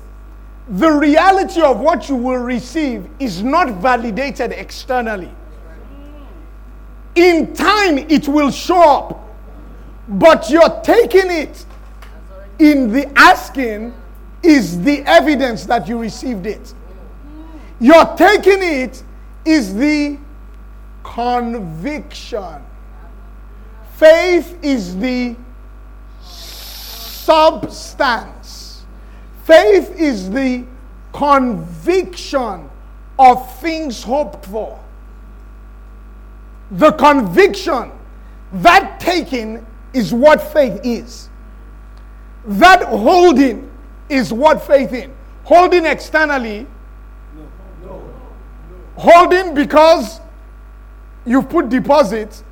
the 0.69 0.91
reality 0.91 1.61
of 1.61 1.79
what 1.81 2.09
you 2.09 2.17
will 2.17 2.39
receive 2.39 3.07
is 3.19 3.43
not 3.43 3.69
validated 3.83 4.53
externally. 4.53 5.31
In 7.15 7.53
time 7.55 7.99
it 7.99 8.27
will 8.27 8.51
show 8.51 8.83
up 8.83 9.21
but 10.09 10.51
you're 10.51 10.81
taking 10.83 11.31
it 11.31 11.65
in 12.59 12.93
the 12.93 13.11
asking 13.19 13.95
is 14.43 14.81
the 14.83 15.01
evidence 15.07 15.65
that 15.67 15.89
you 15.89 15.99
received 15.99 16.47
it 16.47 16.75
you're 17.81 18.17
taking 18.17 18.63
it 18.63 19.03
is 19.45 19.75
the 19.75 20.19
conviction. 21.03 22.63
Faith 23.97 24.59
is 24.63 24.97
the 24.97 25.37
substance. 26.23 28.15
Faith 29.45 29.95
is 30.01 30.31
the 30.31 30.65
conviction 31.13 32.71
of 33.19 33.61
things 33.61 34.03
hoped 34.03 34.47
for. 34.47 34.81
The 36.71 36.93
conviction, 36.93 37.93
that 38.55 38.99
taking 38.99 39.67
is 39.93 40.15
what 40.15 40.41
faith 40.41 40.81
is. 40.83 41.29
That 42.47 42.85
holding 42.85 43.71
is 44.09 44.33
what 44.33 44.63
faith 44.63 44.93
in. 44.93 45.13
Holding 45.45 45.87
externally 45.87 46.67
Holding 48.97 49.55
because 49.55 50.21
you've 51.27 51.49
put 51.49 51.69
deposits. 51.69 52.45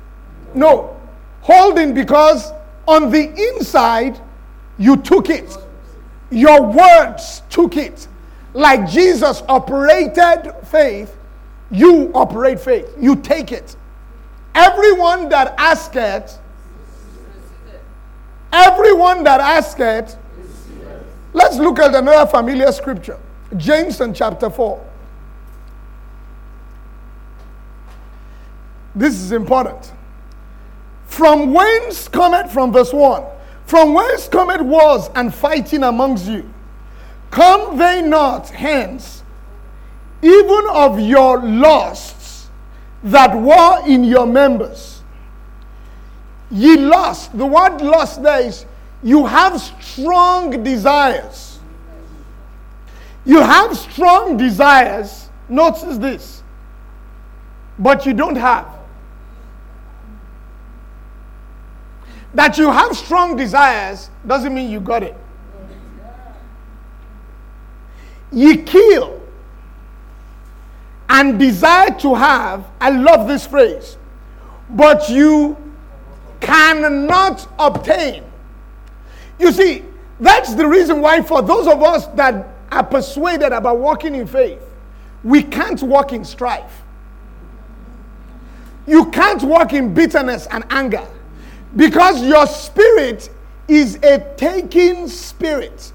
No. 0.53 0.99
Holding 1.41 1.93
because 1.93 2.51
on 2.87 3.11
the 3.11 3.31
inside 3.55 4.19
you 4.77 4.97
took 4.97 5.29
it. 5.29 5.57
Your 6.29 6.63
words 6.63 7.43
took 7.49 7.77
it. 7.77 8.07
Like 8.53 8.89
Jesus 8.89 9.41
operated 9.47 10.53
faith, 10.65 11.15
you 11.71 12.11
operate 12.13 12.59
faith. 12.59 12.93
You 12.99 13.15
take 13.15 13.51
it. 13.51 13.75
Everyone 14.53 15.29
that 15.29 15.55
asketh, 15.57 16.39
everyone 18.53 19.23
that 19.23 19.41
asketh, 19.41 20.15
let's 21.33 21.57
look 21.57 21.79
at 21.79 21.93
another 21.93 22.29
familiar 22.29 22.71
scripture. 22.71 23.19
James 23.57 23.99
and 23.99 24.15
chapter 24.15 24.49
4. 24.49 24.89
This 28.95 29.15
is 29.15 29.31
important. 29.31 29.91
From 31.07 31.53
whence 31.53 32.07
cometh, 32.07 32.51
from 32.51 32.71
verse 32.71 32.93
1, 32.93 33.23
from 33.65 33.93
whence 33.93 34.27
cometh 34.27 34.61
wars 34.61 35.09
and 35.15 35.33
fighting 35.33 35.83
amongst 35.83 36.27
you? 36.27 36.51
Come 37.31 37.77
they 37.77 38.01
not 38.03 38.49
hence, 38.49 39.23
even 40.21 40.61
of 40.69 40.99
your 40.99 41.39
lusts 41.39 42.49
that 43.03 43.35
were 43.35 43.87
in 43.87 44.03
your 44.03 44.27
members? 44.27 44.92
Ye 46.51 46.77
lust, 46.77 47.37
the 47.37 47.45
word 47.45 47.81
lust 47.81 48.21
there 48.21 48.41
is 48.41 48.65
you 49.01 49.25
have 49.25 49.59
strong 49.59 50.63
desires. 50.63 51.59
You 53.25 53.41
have 53.41 53.77
strong 53.77 54.37
desires. 54.37 55.29
Notice 55.49 55.97
this. 55.97 56.43
But 57.77 58.05
you 58.05 58.13
don't 58.13 58.35
have. 58.35 58.67
That 62.33 62.57
you 62.57 62.71
have 62.71 62.95
strong 62.95 63.35
desires 63.35 64.09
doesn't 64.25 64.53
mean 64.53 64.71
you 64.71 64.79
got 64.79 65.03
it. 65.03 65.15
Ye 68.31 68.57
kill 68.57 69.21
and 71.09 71.37
desire 71.37 71.91
to 71.99 72.15
have, 72.15 72.65
I 72.81 72.89
love 72.89 73.27
this 73.27 73.45
phrase, 73.45 73.97
but 74.69 75.07
you 75.09 75.55
cannot 76.43 77.47
obtain. 77.57 78.23
You 79.39 79.51
see, 79.51 79.83
that's 80.19 80.53
the 80.53 80.67
reason 80.67 81.01
why, 81.01 81.21
for 81.21 81.41
those 81.41 81.67
of 81.67 81.81
us 81.81 82.07
that 82.07 82.47
are 82.71 82.83
persuaded 82.83 83.51
about 83.51 83.79
walking 83.79 84.13
in 84.13 84.27
faith, 84.27 84.61
we 85.23 85.41
can't 85.41 85.81
walk 85.81 86.13
in 86.13 86.23
strife. 86.23 86.81
You 88.85 89.09
can't 89.11 89.41
walk 89.41 89.73
in 89.73 89.93
bitterness 89.93 90.47
and 90.51 90.65
anger. 90.69 91.07
Because 91.75 92.21
your 92.21 92.45
spirit 92.45 93.29
is 93.67 93.95
a 94.03 94.19
taking 94.35 95.07
spirit. 95.07 95.91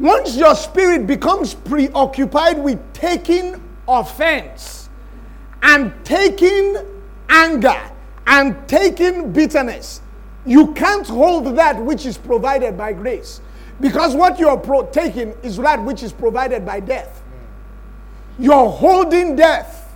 Once 0.00 0.36
your 0.36 0.54
spirit 0.54 1.06
becomes 1.06 1.54
preoccupied 1.54 2.58
with 2.58 2.80
taking 2.94 3.62
offense 3.86 4.88
and 5.62 5.92
taking 6.04 6.76
anger 7.28 7.91
and 8.26 8.56
taking 8.68 9.32
bitterness, 9.32 10.00
you 10.44 10.72
can't 10.74 11.06
hold 11.06 11.56
that 11.56 11.76
which 11.82 12.06
is 12.06 12.18
provided 12.18 12.76
by 12.76 12.92
grace. 12.92 13.40
Because 13.80 14.14
what 14.14 14.38
you're 14.38 14.56
pro- 14.56 14.86
taking 14.86 15.34
is 15.42 15.56
that 15.56 15.82
which 15.82 16.02
is 16.02 16.12
provided 16.12 16.64
by 16.64 16.80
death. 16.80 17.22
You're 18.38 18.68
holding 18.68 19.36
death. 19.36 19.94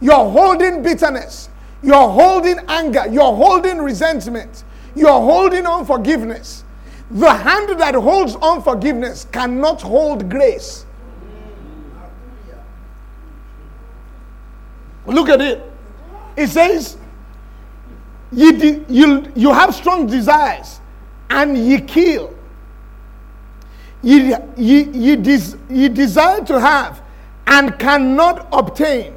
You're 0.00 0.30
holding 0.30 0.82
bitterness. 0.82 1.48
You're 1.82 2.08
holding 2.08 2.58
anger. 2.68 3.06
You're 3.10 3.34
holding 3.34 3.78
resentment. 3.78 4.64
You're 4.94 5.20
holding 5.20 5.66
unforgiveness. 5.66 6.64
The 7.10 7.32
hand 7.32 7.80
that 7.80 7.94
holds 7.94 8.36
unforgiveness 8.36 9.26
cannot 9.32 9.82
hold 9.82 10.28
grace. 10.28 10.86
Look 15.06 15.28
at 15.28 15.40
it. 15.40 15.62
It 16.36 16.48
says, 16.48 16.96
you, 18.32 18.52
de- 18.52 18.84
you, 18.88 19.32
you 19.34 19.52
have 19.52 19.74
strong 19.74 20.06
desires 20.06 20.80
and 21.28 21.56
ye 21.56 21.80
kill. 21.80 22.34
Ye, 24.02 24.34
ye, 24.56 24.82
ye, 24.84 25.16
des- 25.16 25.56
ye 25.68 25.88
desire 25.88 26.44
to 26.44 26.60
have 26.60 27.02
and 27.46 27.78
cannot 27.78 28.48
obtain. 28.52 29.14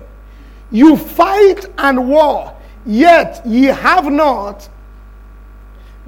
You 0.71 0.97
fight 0.97 1.65
and 1.77 2.09
war, 2.09 2.55
yet 2.85 3.45
ye 3.45 3.65
have 3.65 4.11
not 4.11 4.67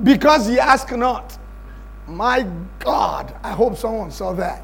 because 0.03 0.49
ye 0.49 0.59
ask 0.59 0.91
not. 0.91 1.37
My 2.07 2.45
God, 2.79 3.33
I 3.43 3.51
hope 3.51 3.77
someone 3.77 4.11
saw 4.11 4.33
that. 4.33 4.63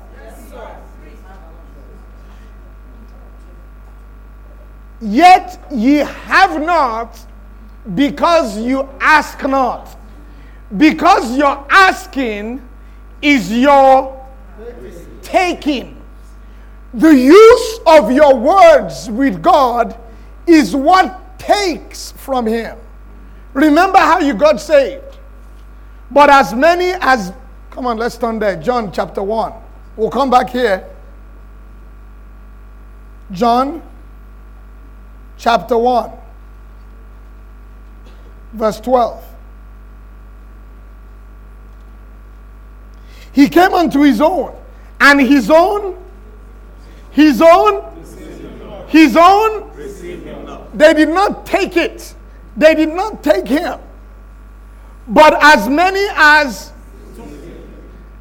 Yet 4.99 5.59
ye 5.71 5.95
have 5.95 6.61
not 6.61 7.17
because 7.95 8.57
you 8.57 8.87
ask 8.99 9.41
not. 9.43 9.97
Because 10.75 11.37
your 11.37 11.65
asking 11.69 12.61
is 13.21 13.51
your 13.51 14.25
taking. 15.21 16.01
The 16.93 17.13
use 17.13 17.79
of 17.85 18.11
your 18.11 18.37
words 18.37 19.09
with 19.09 19.41
God 19.41 19.97
is 20.47 20.75
what 20.75 21.39
takes 21.39 22.11
from 22.11 22.45
Him. 22.45 22.77
Remember 23.53 23.97
how 23.97 24.19
you 24.19 24.33
got 24.33 24.59
saved. 24.59 25.03
But 26.09 26.29
as 26.29 26.53
many 26.53 26.91
as, 26.99 27.33
come 27.69 27.85
on, 27.85 27.97
let's 27.97 28.17
turn 28.17 28.39
there. 28.39 28.55
John 28.61 28.91
chapter 28.91 29.23
1. 29.23 29.53
We'll 29.95 30.09
come 30.09 30.29
back 30.29 30.49
here. 30.49 30.87
John 33.31 33.81
chapter 35.37 35.77
1, 35.77 36.11
verse 38.53 38.79
12. 38.79 39.23
He 43.33 43.47
came 43.47 43.73
unto 43.73 44.01
his 44.01 44.19
own, 44.19 44.55
and 44.99 45.21
his 45.21 45.49
own, 45.49 45.97
his 47.11 47.41
own, 47.41 47.85
his 48.87 49.15
own, 49.15 49.71
they 50.73 50.93
did 50.93 51.09
not 51.09 51.45
take 51.45 51.77
it. 51.77 52.13
They 52.57 52.75
did 52.75 52.89
not 52.89 53.23
take 53.23 53.47
him. 53.47 53.79
But 55.07 55.37
as 55.41 55.67
many 55.67 56.05
as, 56.15 56.71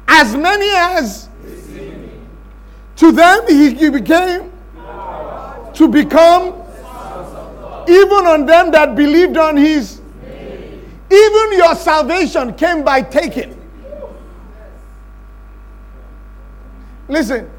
as 0.07 0.35
many 0.35 0.69
as, 0.69 1.29
to 2.97 3.11
them 3.11 3.47
he, 3.47 3.89
became, 3.89 4.51
to 5.73 5.87
become, 5.87 6.53
even 7.87 8.25
on 8.27 8.45
them 8.45 8.71
that 8.71 8.95
believed 8.95 9.37
on 9.37 9.57
his, 9.57 10.00
even 11.11 11.53
your 11.57 11.75
salvation 11.75 12.53
came 12.53 12.83
by 12.83 13.01
taking. 13.01 13.57
Listen, 17.07 17.49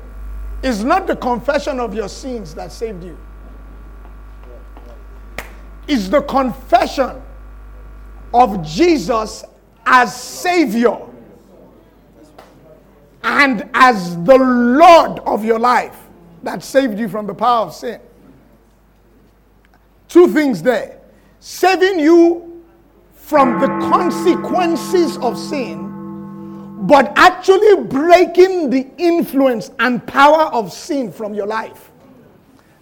it's 0.63 0.81
not 0.83 1.07
the 1.07 1.17
confession 1.17 1.79
of 1.79 1.95
your 1.95 2.09
sins 2.09 2.55
that 2.55 2.73
saved 2.73 3.05
you. 3.05 3.19
It's 5.87 6.09
the 6.09 6.23
confession 6.23 7.21
of 8.33 8.63
Jesus 8.65 9.45
as 9.85 10.19
Savior 10.19 10.99
and 13.23 13.69
as 13.75 14.17
the 14.25 14.39
Lord 14.39 15.19
of 15.21 15.45
your 15.45 15.59
life 15.59 15.97
that 16.43 16.63
saved 16.63 16.99
you 16.99 17.09
from 17.09 17.27
the 17.27 17.35
power 17.35 17.67
of 17.67 17.75
sin. 17.75 18.01
Two 20.09 20.29
things 20.29 20.63
there 20.63 20.99
saving 21.41 21.99
you 21.99 22.52
from 23.23 23.61
the 23.61 23.69
consequences 23.89 25.17
of 25.19 25.39
sin, 25.39 26.87
but 26.87 27.13
actually 27.17 27.85
breaking 27.85 28.69
the 28.69 28.87
influence 28.99 29.71
and 29.79 30.05
power 30.07 30.53
of 30.53 30.73
sin 30.73 31.11
from 31.11 31.33
your 31.33 31.47
life. 31.47 31.93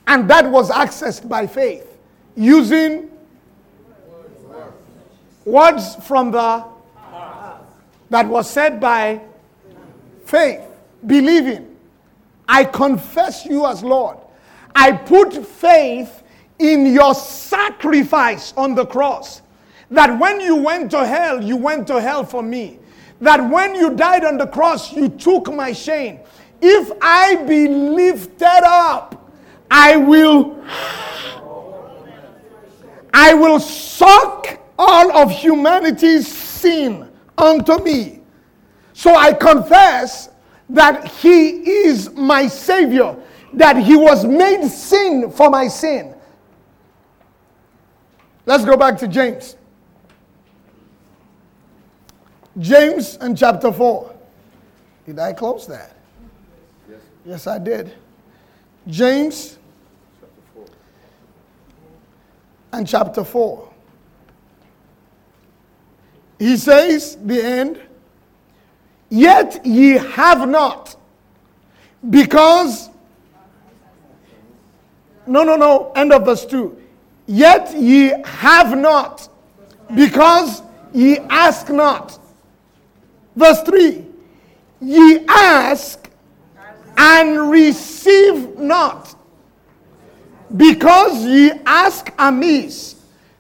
And 0.07 0.29
that 0.31 0.51
was 0.51 0.71
accessed 0.71 1.29
by 1.29 1.47
faith 1.47 1.87
using 2.35 3.11
words 5.45 5.95
from 6.07 6.33
the 6.33 6.65
that 8.09 8.27
was 8.27 8.51
said 8.51 8.81
by 8.81 9.21
faith, 10.25 10.63
believing. 11.07 11.77
I 12.49 12.65
confess 12.65 13.47
you 13.47 13.67
as 13.67 13.85
Lord. 13.85 14.17
I 14.75 14.91
put 14.91 15.47
faith 15.47 16.25
in 16.59 16.87
your 16.87 17.15
sacrifice 17.15 18.53
on 18.57 18.75
the 18.75 18.85
cross. 18.85 19.43
That 19.91 20.19
when 20.19 20.41
you 20.41 20.57
went 20.57 20.91
to 20.93 21.05
hell, 21.05 21.43
you 21.43 21.57
went 21.57 21.87
to 21.89 22.01
hell 22.01 22.25
for 22.25 22.43
me. 22.43 22.79
That 23.21 23.51
when 23.51 23.75
you 23.75 23.95
died 23.95 24.25
on 24.25 24.39
the 24.39 24.47
cross, 24.47 24.93
you 24.93 25.09
took 25.09 25.53
my 25.53 25.73
shame. 25.73 26.21
If 26.63 26.91
I 27.03 27.37
be 27.47 27.69
lifted 27.69 28.63
up, 28.65 29.31
I 29.71 29.97
will 29.97 30.63
I 33.13 33.35
will 33.35 33.59
suck 33.59 34.59
all 34.79 35.13
of 35.17 35.31
humanity's 35.31 36.27
sin 36.27 37.11
unto 37.37 37.83
me. 37.83 38.21
So 38.93 39.15
I 39.15 39.33
confess 39.33 40.31
that 40.69 41.09
he 41.09 41.49
is 41.85 42.11
my 42.13 42.47
savior, 42.47 43.17
that 43.55 43.77
he 43.77 43.97
was 43.97 44.25
made 44.25 44.69
sin 44.69 45.31
for 45.31 45.51
my 45.51 45.67
sin. 45.69 46.15
Let's 48.47 48.65
go 48.65 48.77
back 48.77 48.97
to 48.99 49.09
James. 49.09 49.57
James 52.61 53.17
and 53.17 53.37
chapter 53.37 53.73
4. 53.73 54.15
Did 55.07 55.19
I 55.19 55.33
close 55.33 55.67
that? 55.67 55.97
Yes, 56.89 57.01
yes 57.25 57.47
I 57.47 57.59
did. 57.59 57.95
James 58.87 59.59
chapter 60.55 60.73
and 62.73 62.87
chapter 62.87 63.25
4. 63.25 63.69
He 66.39 66.57
says, 66.57 67.17
the 67.17 67.43
end, 67.43 67.81
yet 69.09 69.65
ye 69.65 69.93
have 69.93 70.49
not, 70.49 70.97
because, 72.09 72.89
no, 75.27 75.43
no, 75.45 75.57
no, 75.57 75.93
end 75.95 76.13
of 76.13 76.25
verse 76.25 76.47
2. 76.47 76.77
Yet 77.27 77.75
ye 77.75 78.15
have 78.25 78.77
not, 78.77 79.29
because 79.95 80.63
ye 80.93 81.19
ask 81.19 81.69
not. 81.69 82.19
Verse 83.37 83.63
3 83.63 84.07
Ye 84.81 85.27
ask 85.29 86.09
and 86.97 87.51
receive 87.51 88.59
not, 88.59 89.15
because 90.57 91.25
ye 91.25 91.53
ask 91.67 92.13
amiss, 92.19 92.97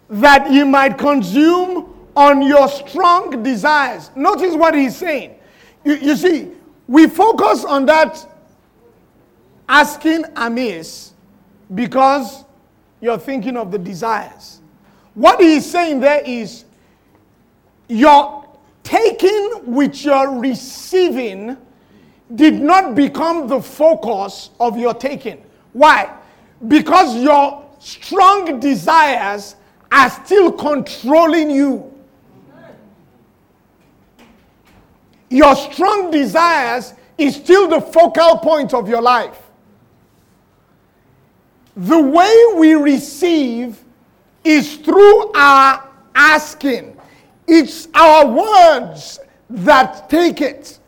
that 0.08 0.50
ye 0.50 0.64
might 0.64 0.98
consume 0.98 1.94
on 2.16 2.42
your 2.42 2.68
strong 2.68 3.42
desires. 3.42 4.10
Notice 4.16 4.54
what 4.54 4.74
he's 4.74 4.96
saying. 4.96 5.36
You, 5.84 5.94
you 5.94 6.16
see, 6.16 6.50
we 6.86 7.06
focus 7.06 7.64
on 7.64 7.86
that 7.86 8.26
asking 9.68 10.24
amiss 10.36 11.12
because 11.74 12.44
you're 13.00 13.18
thinking 13.18 13.56
of 13.56 13.70
the 13.70 13.78
desires. 13.78 14.60
What 15.14 15.40
he's 15.40 15.70
saying 15.70 16.00
there 16.00 16.22
is 16.24 16.64
your 17.88 18.39
taking 18.82 19.72
which 19.72 20.04
you're 20.04 20.38
receiving 20.38 21.56
did 22.34 22.54
not 22.54 22.94
become 22.94 23.48
the 23.48 23.60
focus 23.60 24.50
of 24.60 24.78
your 24.78 24.94
taking. 24.94 25.44
Why? 25.72 26.16
Because 26.68 27.16
your 27.16 27.64
strong 27.78 28.60
desires 28.60 29.56
are 29.90 30.10
still 30.10 30.52
controlling 30.52 31.50
you. 31.50 31.92
Your 35.28 35.54
strong 35.54 36.10
desires 36.10 36.94
is 37.16 37.36
still 37.36 37.68
the 37.68 37.80
focal 37.80 38.38
point 38.38 38.74
of 38.74 38.88
your 38.88 39.02
life. 39.02 39.38
The 41.76 42.00
way 42.00 42.34
we 42.56 42.74
receive 42.74 43.82
is 44.44 44.76
through 44.76 45.32
our 45.32 45.88
asking. 46.14 46.99
It's 47.52 47.88
our 47.94 48.26
words 48.26 49.18
that 49.50 50.08
take 50.08 50.40
it. 50.40 50.78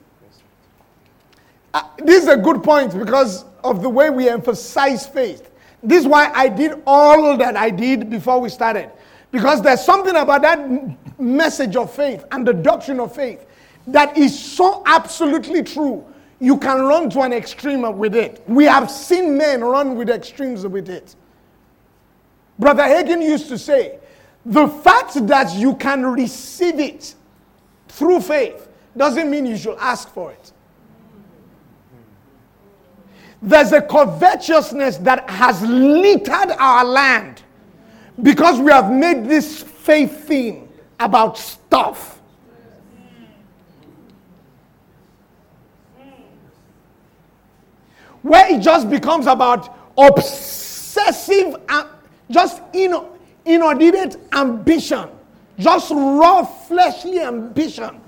Uh, 1.74 1.82
this 1.98 2.22
is 2.22 2.28
a 2.28 2.36
good 2.36 2.62
point 2.62 2.96
because 2.96 3.44
of 3.64 3.82
the 3.82 3.88
way 3.88 4.10
we 4.10 4.28
emphasize 4.28 5.04
faith. 5.04 5.50
This 5.82 6.02
is 6.02 6.06
why 6.06 6.30
I 6.32 6.48
did 6.48 6.80
all 6.86 7.36
that 7.36 7.56
I 7.56 7.70
did 7.70 8.08
before 8.08 8.40
we 8.40 8.48
started. 8.48 8.92
Because 9.32 9.60
there's 9.60 9.82
something 9.82 10.14
about 10.14 10.42
that 10.42 11.18
message 11.18 11.74
of 11.74 11.92
faith 11.92 12.24
and 12.30 12.46
the 12.46 12.54
doctrine 12.54 13.00
of 13.00 13.12
faith 13.12 13.44
that 13.88 14.16
is 14.16 14.38
so 14.38 14.84
absolutely 14.86 15.64
true. 15.64 16.04
You 16.38 16.58
can 16.58 16.82
run 16.82 17.10
to 17.10 17.22
an 17.22 17.32
extreme 17.32 17.82
with 17.98 18.14
it. 18.14 18.40
We 18.46 18.66
have 18.66 18.88
seen 18.88 19.36
men 19.36 19.64
run 19.64 19.96
with 19.96 20.10
extremes 20.10 20.64
with 20.64 20.88
it. 20.88 21.16
Brother 22.56 22.84
Hagin 22.84 23.20
used 23.20 23.48
to 23.48 23.58
say, 23.58 23.98
the 24.44 24.66
fact 24.66 25.26
that 25.26 25.54
you 25.54 25.74
can 25.76 26.04
receive 26.04 26.80
it 26.80 27.14
through 27.88 28.20
faith 28.20 28.68
doesn't 28.96 29.30
mean 29.30 29.46
you 29.46 29.56
should 29.56 29.78
ask 29.78 30.08
for 30.12 30.32
it. 30.32 30.52
There's 33.40 33.72
a 33.72 33.82
covetousness 33.82 34.98
that 34.98 35.28
has 35.28 35.62
littered 35.62 36.52
our 36.58 36.84
land 36.84 37.42
because 38.22 38.60
we 38.60 38.70
have 38.70 38.90
made 38.90 39.24
this 39.24 39.62
faith 39.62 40.26
thing 40.26 40.68
about 41.00 41.36
stuff. 41.38 42.20
Where 48.22 48.54
it 48.54 48.60
just 48.60 48.88
becomes 48.88 49.26
about 49.26 49.76
obsessive, 49.98 51.56
uh, 51.68 51.88
just 52.30 52.62
ino- 52.72 53.08
inordinate 53.44 54.16
ambition, 54.32 55.08
just 55.58 55.90
raw 55.90 56.44
fleshly 56.44 57.20
ambition 57.20 58.00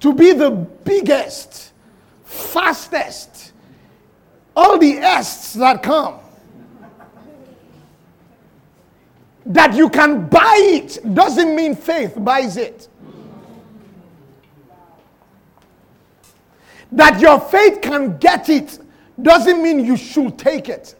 to 0.00 0.12
be 0.12 0.32
the 0.32 0.50
biggest, 0.50 1.72
fastest, 2.24 3.52
all 4.54 4.78
the 4.78 4.98
ests 4.98 5.54
that 5.54 5.82
come. 5.82 6.18
That 9.46 9.74
you 9.74 9.88
can 9.88 10.26
buy 10.26 10.58
it 10.60 10.98
doesn't 11.14 11.54
mean 11.54 11.76
faith 11.76 12.14
buys 12.16 12.56
it. 12.56 12.88
That 16.90 17.20
your 17.20 17.38
faith 17.38 17.80
can 17.80 18.16
get 18.18 18.48
it 18.48 18.78
doesn't 19.20 19.62
mean 19.62 19.84
you 19.84 19.96
should 19.96 20.38
take 20.38 20.68
it. 20.68 20.94